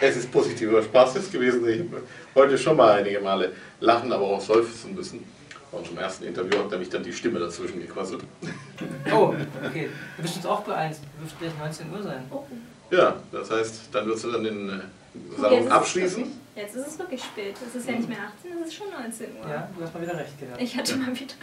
Es 0.00 0.16
ist 0.16 0.30
positiver 0.30 0.82
Spaß 0.82 1.14
jetzt 1.16 1.32
gewesen. 1.32 1.68
Ich 1.68 1.80
habe 1.80 2.02
heute 2.34 2.56
schon 2.56 2.76
mal 2.76 2.92
einige 2.98 3.20
Male 3.20 3.52
lachen, 3.80 4.12
aber 4.12 4.26
auch 4.26 4.40
seufzen 4.40 4.94
müssen. 4.94 5.24
Und 5.72 5.86
zum 5.86 5.98
ersten 5.98 6.24
Interview 6.24 6.58
hat 6.60 6.70
nämlich 6.70 6.88
dann 6.88 7.02
die 7.02 7.12
Stimme 7.12 7.38
dazwischen 7.40 7.80
gequasselt. 7.80 8.22
Oh, 9.12 9.34
okay. 9.66 9.88
Du 10.16 10.22
bist 10.22 10.36
jetzt 10.36 10.46
auch 10.46 10.60
beeilt. 10.60 10.96
Wird 11.18 11.38
gleich 11.38 11.52
19 11.58 11.92
Uhr 11.92 12.02
sein. 12.02 12.24
Oh, 12.30 12.44
Ja, 12.90 13.16
das 13.32 13.50
heißt, 13.50 13.80
dann 13.92 14.06
wirst 14.06 14.24
du 14.24 14.30
dann 14.32 14.44
den 14.44 14.68
äh, 14.70 14.72
Salon 15.38 15.68
abschließen. 15.68 16.16
wirklich- 16.24 16.34
Jetzt 16.56 16.74
ist 16.74 16.86
es 16.88 16.98
wirklich 16.98 17.22
spät. 17.22 17.54
Es 17.66 17.74
ist 17.76 17.88
ja 17.88 17.94
nicht 17.96 18.08
mehr 18.08 18.18
18, 18.18 18.50
es 18.62 18.68
ist 18.68 18.74
schon 18.74 18.90
19 18.90 19.26
Uhr. 19.40 19.48
Ja, 19.48 19.68
du 19.76 19.84
hast 19.84 19.94
mal 19.94 20.02
wieder 20.02 20.18
recht 20.18 20.40
gehabt. 20.40 20.60
Ich 20.60 20.76
hatte 20.76 20.96
mal 20.96 21.14
wieder. 21.14 21.34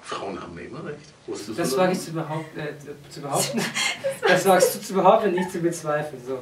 Frauen 0.00 0.40
haben 0.40 0.56
immer 0.56 0.84
recht. 0.86 0.98
Wusstest 1.26 1.58
Das 1.58 1.70
du 1.70 1.76
wage 1.78 1.92
ich 1.92 2.00
zu, 2.00 2.12
behaupt, 2.12 2.56
äh, 2.56 2.72
zu 3.10 3.20
behaupten. 3.20 3.60
Das 4.26 4.46
wagst 4.46 4.74
du 4.76 4.80
zu 4.80 4.94
behaupten, 4.94 5.32
nicht 5.32 5.50
zu 5.50 5.58
bezweifeln. 5.58 6.22
So. 6.26 6.38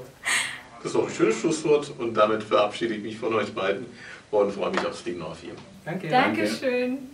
Das 0.79 0.87
ist 0.87 0.95
doch 0.95 1.09
ein 1.09 1.15
schönes 1.15 1.41
Schlusswort 1.41 1.93
und 1.99 2.15
damit 2.15 2.43
verabschiede 2.43 2.95
ich 2.95 3.03
mich 3.03 3.19
von 3.19 3.35
euch 3.35 3.53
beiden 3.55 3.87
und 4.31 4.53
freue 4.53 4.71
mich 4.71 4.87
auf 4.87 4.97
Steam 4.99 5.19
North 5.19 5.39
4. 5.39 5.53
Danke. 5.85 6.09
Dankeschön. 6.09 7.11